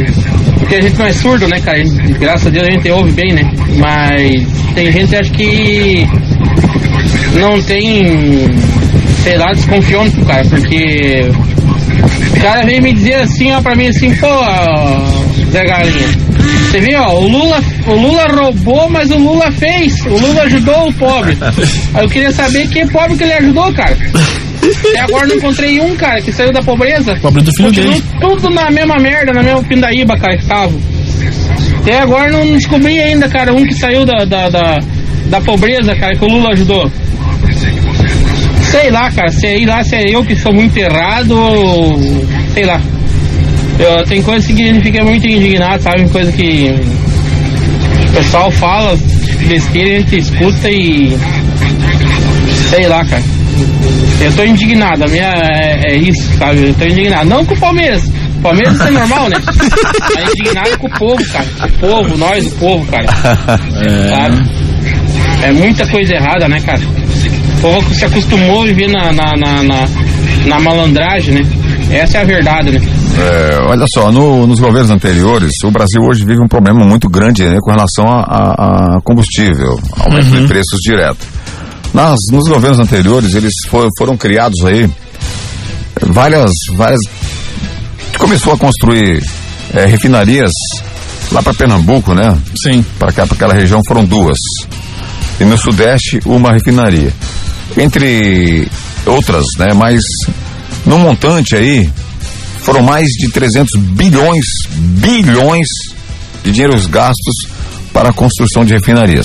[0.58, 1.82] Porque a gente não é surdo, né, cara?
[2.18, 3.42] Graças a Deus a gente ouve bem, né?
[3.78, 6.06] Mas tem gente acha que
[7.38, 8.48] não tem.
[9.22, 11.30] Sei lá, desconfiômetro, cara, porque.
[12.36, 14.26] O cara veio me dizer assim, ó, pra mim assim, pô,
[15.50, 16.33] Zé Galinha.
[16.70, 19.94] Você viu, ó, o Lula, o Lula roubou, mas o Lula fez.
[20.06, 21.36] O Lula ajudou o pobre.
[21.94, 23.96] Aí eu queria saber que pobre que ele ajudou, cara.
[24.90, 27.14] Até agora não encontrei um, cara, que saiu da pobreza.
[27.20, 28.04] Pobre do filho Continua dele.
[28.20, 30.44] tudo na mesma merda, na mesma pindaíba, cara, que.
[31.80, 34.78] Até agora não descobri ainda, cara, um que saiu da, da, da,
[35.26, 36.90] da pobreza, cara, que o Lula ajudou.
[38.70, 42.26] Sei lá, cara, sei lá se é eu que sou muito errado ou.
[42.54, 42.80] sei lá.
[43.78, 46.08] Eu, tem coisa que gente fica muito indignado, sabe?
[46.08, 46.74] Coisa que
[48.08, 48.96] o pessoal fala
[49.48, 51.16] besteira, a gente escuta e.
[52.70, 53.22] sei lá, cara.
[54.20, 56.68] Eu tô indignado, a minha é, é isso, sabe?
[56.68, 57.28] Eu tô indignado.
[57.28, 58.02] Não com o Palmeiras.
[58.38, 59.36] O Palmeiras isso é normal, né?
[60.14, 61.46] Mas indignado com o povo, cara.
[61.64, 63.06] O povo, nós, o povo, cara.
[63.06, 64.64] Sabe?
[65.42, 66.80] É muita coisa errada, né, cara?
[66.80, 69.88] O povo se acostumou a viver na, na, na, na,
[70.46, 71.40] na malandragem, né?
[71.90, 72.80] Essa é a verdade, né?
[73.16, 77.44] É, olha só, no- nos governos anteriores, o Brasil hoje vive um problema muito grande
[77.44, 81.24] né, com relação a, a- a combustível, aumento de preços direto.
[81.92, 84.90] Nas, nos governos anteriores, eles fo- foram criados aí
[86.02, 87.00] várias, várias.
[88.18, 89.22] Começou a construir
[89.72, 90.50] é, refinarias
[91.30, 92.36] lá para Pernambuco, né?
[92.60, 92.84] Sim.
[92.98, 94.38] Para cá, para aquela região foram duas.
[95.40, 97.12] E no Sudeste, uma refinaria.
[97.76, 98.68] Entre
[99.06, 99.68] outras, né?
[99.74, 100.02] Mas
[100.84, 101.88] no montante aí,
[102.64, 104.44] foram mais de 300 bilhões,
[104.76, 105.68] bilhões
[106.42, 107.34] de dinheiros gastos
[107.92, 109.24] para a construção de refinarias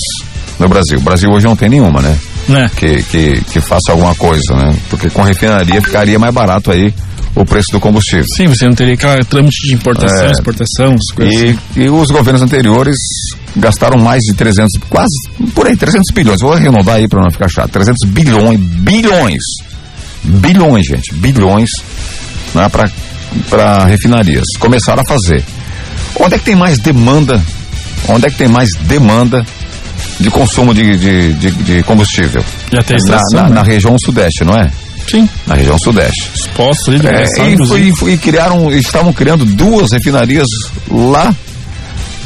[0.58, 0.98] no Brasil.
[0.98, 2.16] O Brasil hoje não tem nenhuma, né?
[2.48, 2.70] Né?
[2.76, 4.76] Que, que, que faça alguma coisa, né?
[4.88, 6.92] Porque com refinaria ficaria mais barato aí
[7.34, 8.24] o preço do combustível.
[8.36, 10.32] Sim, você não teria aquela trâmite de importação, É.
[10.32, 11.58] exportação, as coisas E, assim.
[11.76, 12.96] e os governos anteriores
[13.56, 15.14] gastaram mais de 300, quase,
[15.54, 16.40] por aí, 300 bilhões.
[16.40, 17.70] Vou arredondar aí para não ficar chato.
[17.70, 19.42] 300 bilhões, bilhões,
[20.24, 21.70] bilhões, gente, bilhões
[22.54, 22.90] né, para
[23.86, 24.44] refinarias.
[24.58, 25.44] Começaram a fazer.
[26.18, 27.42] Onde é que tem mais demanda?
[28.08, 29.44] Onde é que tem mais demanda
[30.18, 32.44] de consumo de, de, de, de combustível?
[32.72, 33.54] E até na, na, né?
[33.56, 34.70] na região sudeste, não é?
[35.08, 35.28] Sim.
[35.46, 36.30] Na região sudeste.
[36.34, 37.66] Os postos ali de É, e,
[37.96, 40.46] foi- e criaram, estavam criando duas refinarias
[40.90, 41.34] lá,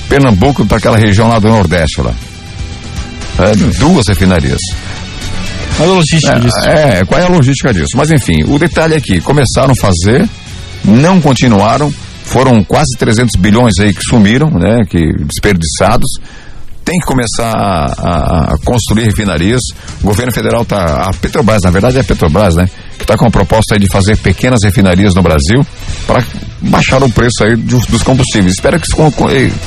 [0.08, 2.12] Pernambuco, para aquela região lá do Nordeste lá.
[3.38, 4.60] É, duas refinarias.
[5.80, 6.58] Olha a logística é, disso.
[6.68, 7.96] É, qual é a logística disso?
[7.96, 10.28] Mas enfim, o detalhe é que começaram a fazer,
[10.84, 11.92] não continuaram,
[12.24, 16.08] foram quase 300 bilhões aí que sumiram, né, que desperdiçados.
[16.84, 19.60] Tem que começar a, a- construir refinarias.
[20.02, 23.26] O governo federal tá, a Petrobras, na verdade é a Petrobras, né, que está com
[23.26, 25.66] a proposta de fazer pequenas refinarias no Brasil
[26.06, 26.22] para
[26.60, 28.52] baixar o preço aí dos, dos combustíveis.
[28.52, 29.00] Espero que isso,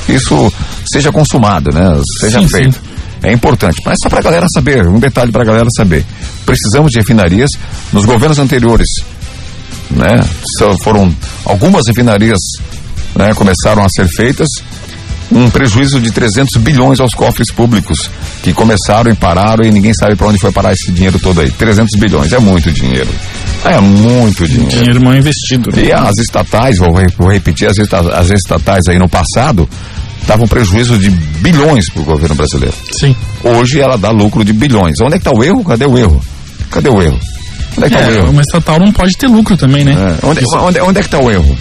[0.08, 0.52] isso
[0.92, 2.80] seja consumado, né, seja Sim, feito.
[3.20, 6.04] É importante, mas só para a galera saber, um detalhe para a galera saber.
[6.46, 7.50] Precisamos de refinarias.
[7.92, 8.86] Nos governos anteriores,
[9.90, 10.20] né,
[10.82, 12.38] foram algumas refinarias,
[13.14, 14.48] né, começaram a ser feitas.
[15.30, 18.10] Um prejuízo de 300 bilhões aos cofres públicos
[18.42, 21.50] que começaram e pararam e ninguém sabe para onde foi parar esse dinheiro todo aí.
[21.50, 23.10] 300 bilhões é muito dinheiro.
[23.62, 24.70] É muito dinheiro.
[24.70, 25.70] Dinheiro mal investido.
[25.70, 25.84] né?
[25.84, 29.68] E as estatais, vou, vou repetir, as, as estatais aí no passado
[30.26, 32.74] davam prejuízo de bilhões para o governo brasileiro.
[32.92, 33.14] Sim.
[33.44, 34.98] Hoje ela dá lucro de bilhões.
[35.02, 35.62] Onde é que está o erro?
[35.62, 36.22] Cadê o erro?
[36.70, 37.18] Cadê o erro?
[37.78, 38.30] Onde é que está o É, erro?
[38.30, 39.92] uma estatal não pode ter lucro também, né?
[39.92, 41.56] É, Onde, Isso- onde, onde é que está o erro?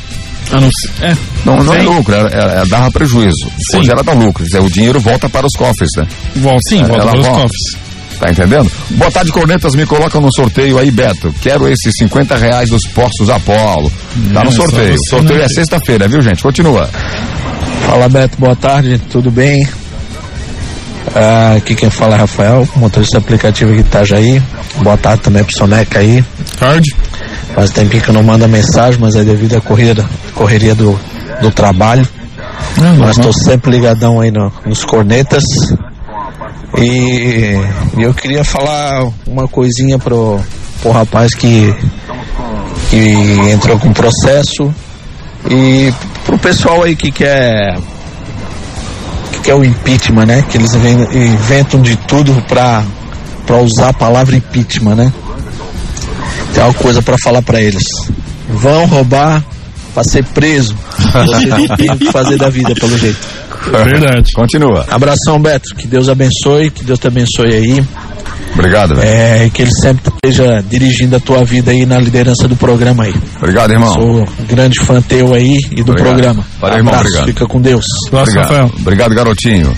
[0.51, 0.69] a não
[1.01, 1.17] é.
[1.45, 3.51] Não, não é lucro, ela, ela- ela dava prejuízo.
[3.71, 3.79] Sim.
[3.79, 6.07] Hoje ela dá lucro, quer dizer, o dinheiro volta para os cofres, né?
[6.37, 7.41] Volta, sim, volta Ela para os volta.
[7.43, 7.87] cofres.
[8.19, 8.71] Tá entendendo?
[8.91, 11.31] Boa tarde, cornetas, me colocam no sorteio aí, Beto.
[11.39, 13.91] Quero esses 50 reais dos postos Apolo.
[14.33, 14.93] Tá no É, sorteio.
[14.97, 16.41] você, sorteio né, é sexta-feira, viu, gente?
[16.41, 16.89] Continua.
[17.85, 19.67] Fala Beto, boa tarde, tudo bem?
[21.15, 24.41] Ah, aqui quem fala é Rafael, motorista aplicativo de Itajaí.
[24.81, 26.23] Boa tarde também pro Soneca aí.
[26.59, 26.95] Tarde.
[27.53, 30.05] Faz tempinho que eu não manda mensagem, mas é devido à corrida,
[30.35, 30.97] correria do,
[31.41, 32.07] do trabalho.
[32.99, 35.43] mas estou sempre ligadão aí no- nos cornetas.
[36.77, 37.57] E,
[37.97, 40.39] eu queria falar uma coisinha pro,
[40.81, 41.73] pro rapaz que,
[42.89, 42.97] que
[43.51, 44.73] entrou com processo
[45.49, 45.91] e
[46.25, 47.77] pro pessoal aí que quer
[49.31, 50.43] que quer o impeachment, né?
[50.47, 52.83] Que eles inven- inventam de tudo pra,
[53.47, 55.13] pra usar a palavra impeachment, né?
[56.53, 57.83] Tem uma coisa pra falar pra eles.
[58.49, 59.43] Vão roubar
[59.93, 60.75] pra ser preso.
[61.77, 63.17] Tem o que fazer da vida, pelo jeito.
[63.85, 64.31] Verdade.
[64.33, 64.85] Continua.
[64.89, 65.73] Abração, Beto.
[65.75, 67.83] Que Deus abençoe, que Deus te abençoe aí.
[68.53, 69.07] Obrigado, velho.
[69.07, 73.03] É, e que ele sempre esteja dirigindo a tua vida aí na liderança do programa
[73.03, 73.13] aí.
[73.37, 73.93] Obrigado, irmão.
[73.93, 75.95] Sou grande fã teu aí e do Obrigado.
[76.03, 76.45] programa.
[76.59, 77.27] Valeu, irmão, Abraço, obrigado.
[77.27, 77.85] Fica com Deus.
[78.11, 78.71] Obrigado.
[78.79, 79.77] Obrigado, garotinho.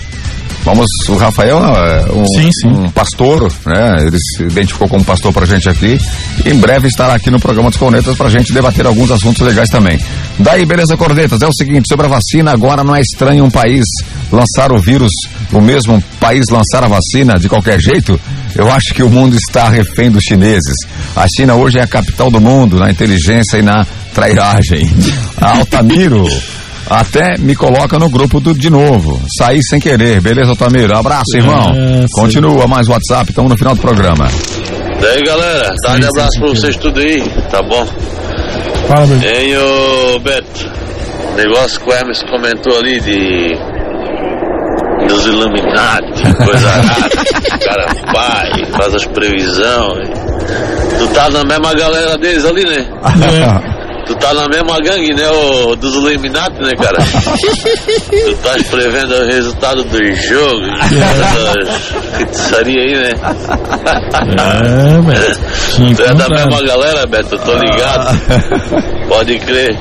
[0.64, 2.68] Vamos, o Rafael é um, Sim, sim.
[2.68, 3.96] um pastor, né?
[4.06, 5.98] Ele se identificou como pastor pra gente aqui.
[6.44, 9.98] Em breve estará aqui no programa dos Cornetas pra gente debater alguns assuntos legais também.
[10.38, 11.40] Daí, beleza, Cornetas?
[11.40, 13.86] É o seguinte, sobre a vacina, agora não é estranho um país
[14.30, 15.10] lançar o vírus,
[15.52, 18.20] o mesmo país lançar a vacina de qualquer jeito?
[18.54, 20.74] Eu acho que o mundo está refém dos chineses.
[21.16, 24.90] A China hoje é a capital do mundo na inteligência e na trairagem.
[25.40, 26.24] Altamiro.
[26.90, 29.22] Até me coloca no grupo do de novo.
[29.38, 30.96] Saí sem querer, beleza, Altamiro?
[30.96, 31.70] Abraço, irmão.
[31.72, 32.04] É.
[32.12, 34.26] Continua mais WhatsApp, estamos no final do programa.
[35.00, 37.86] Daí galera, tarde sim, abraço pra vocês tudo aí, tá bom?
[38.88, 39.24] Fala, Beto.
[39.24, 40.70] Hein, ô Beto,
[41.36, 43.56] negócio que o Hermes comentou ali de.
[45.08, 47.08] dos Illuminati, coisa rara.
[47.54, 50.08] o cara vai, faz as previsões.
[50.98, 52.86] Tu tá na mesma galera deles ali, né?
[54.10, 56.98] Tu tá na mesma gangue, né, ô, dos Illuminati, né, cara?
[58.10, 60.66] tu estás prevendo o resultado do jogo,
[61.54, 61.84] das
[62.16, 63.12] feitiçaria aí, né?
[64.36, 65.40] É, Beto.
[65.76, 68.18] Tinha Tu é da mesma galera, Beto, eu tô ligado.
[69.06, 69.78] Pode crer.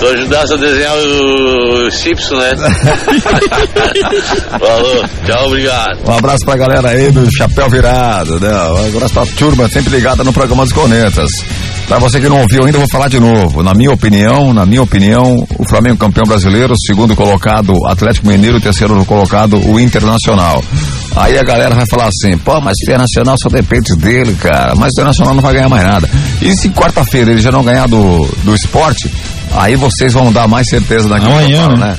[0.00, 2.56] Tu ajudasse a desenhar o Simpson, né?
[4.58, 6.08] Falou, tchau, obrigado.
[6.08, 8.50] Um abraço pra galera aí do Chapéu Virado, né?
[8.50, 11.30] Um abraço pra turma sempre ligada no programa dos Cornetas.
[11.86, 13.62] Pra você que não ouviu ainda, eu vou falar de novo.
[13.62, 19.04] Na minha opinião, na minha opinião, o Flamengo campeão brasileiro, segundo colocado Atlético Mineiro, terceiro
[19.04, 20.64] colocado o Internacional.
[21.14, 24.74] Aí a galera vai falar assim, pô, mas o Internacional só depende dele, cara.
[24.76, 26.08] Mas o Internacional não vai ganhar mais nada.
[26.40, 29.10] E se quarta-feira ele já não ganhar do, do esporte,
[29.56, 31.86] aí vocês vão dar mais certeza daquilo que eu Amanhã, falo, né?
[31.86, 31.98] né?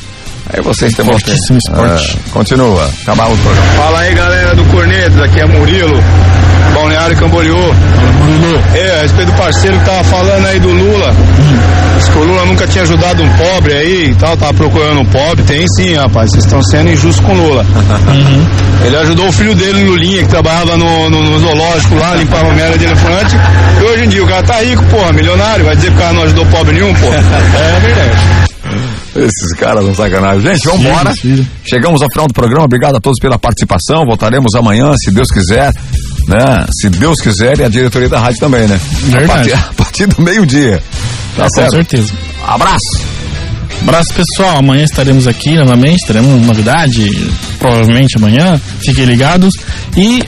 [0.54, 2.18] Aí vocês têm Fortíssimo esporte.
[2.18, 2.90] É, continua.
[3.04, 3.68] Acabava o programa.
[3.74, 5.98] Fala aí galera do Cornetas, aqui é Murilo,
[6.92, 7.58] Balneário Camboriú.
[8.76, 11.16] É, a respeito do parceiro que tava falando aí do Lula.
[11.98, 15.06] Diz que o Lula nunca tinha ajudado um pobre aí e tal, tava procurando um
[15.06, 15.44] pobre.
[15.44, 17.66] Tem sim, rapaz, vocês estão sendo injustos com o Lula.
[18.84, 22.78] Ele ajudou o filho dele, Lulinha, que trabalhava no, no, no zoológico lá, limpava merda
[22.78, 23.38] de elefante.
[23.80, 25.64] E hoje em dia o cara tá rico, porra, milionário.
[25.64, 27.16] Vai dizer que o cara não ajudou pobre nenhum, porra.
[27.16, 28.42] É verdade.
[29.16, 30.42] Esses caras não sacanagem.
[30.42, 31.14] Gente, vamos embora.
[31.64, 32.66] Chegamos ao final do programa.
[32.66, 34.06] Obrigado a todos pela participação.
[34.06, 35.72] Voltaremos amanhã, se Deus quiser.
[36.28, 36.66] Né?
[36.80, 38.80] Se Deus quiser, e a diretoria da rádio também, né?
[39.24, 40.82] A partir, a partir do meio-dia.
[41.36, 41.66] Tá É, certo?
[41.70, 42.14] Com certeza.
[42.48, 43.02] Abraço.
[43.82, 47.10] Abraço pessoal, amanhã estaremos aqui novamente, teremos novidade,
[47.58, 49.54] provavelmente amanhã, fiquem ligados
[49.98, 50.24] e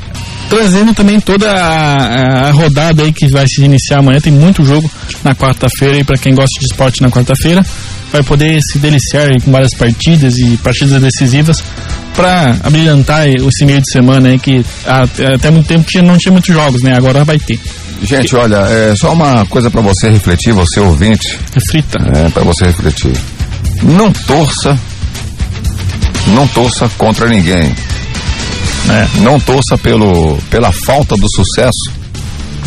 [0.53, 4.89] trazendo também toda a, a rodada aí que vai se iniciar amanhã, tem muito jogo
[5.23, 7.65] na quarta-feira e para quem gosta de esporte na quarta-feira,
[8.11, 11.57] vai poder se deliciar com várias partidas e partidas decisivas
[12.15, 14.63] para abrilhantar esse meio de semana aí que
[15.33, 16.95] até muito tempo que não tinha muitos jogos, né?
[16.95, 17.59] Agora vai ter.
[18.03, 21.39] Gente, olha, é só uma coisa pra você refletir, você ouvinte.
[21.53, 21.97] Reflita.
[22.15, 23.13] É, pra você refletir.
[23.81, 24.77] Não torça.
[26.27, 27.73] Não torça contra ninguém.
[28.89, 29.07] É.
[29.21, 31.91] Não torça pelo, pela falta do sucesso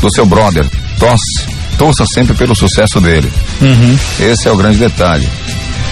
[0.01, 0.67] do seu brother.
[0.99, 1.47] Torce,
[1.79, 3.31] torça sempre pelo sucesso dele.
[3.61, 3.99] Uhum.
[4.21, 5.29] Esse é o grande detalhe.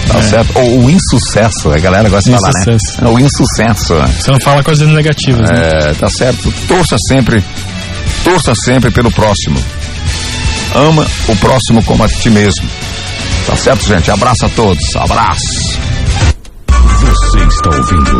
[0.07, 0.21] Tá É.
[0.23, 0.51] certo?
[0.59, 2.73] Ou o insucesso, a galera gosta de falar, né?
[2.75, 3.03] Insucesso.
[3.05, 3.93] É O insucesso.
[4.21, 5.69] Você não fala coisas negativas, né?
[5.89, 6.51] É, tá certo.
[6.67, 7.43] Torça sempre,
[8.23, 9.63] torça sempre pelo próximo.
[10.75, 12.67] Ama o próximo como a ti mesmo.
[13.47, 14.11] Tá certo, gente?
[14.11, 14.95] Abraço a todos.
[14.95, 15.79] Abraço.
[17.01, 18.19] Você está ouvindo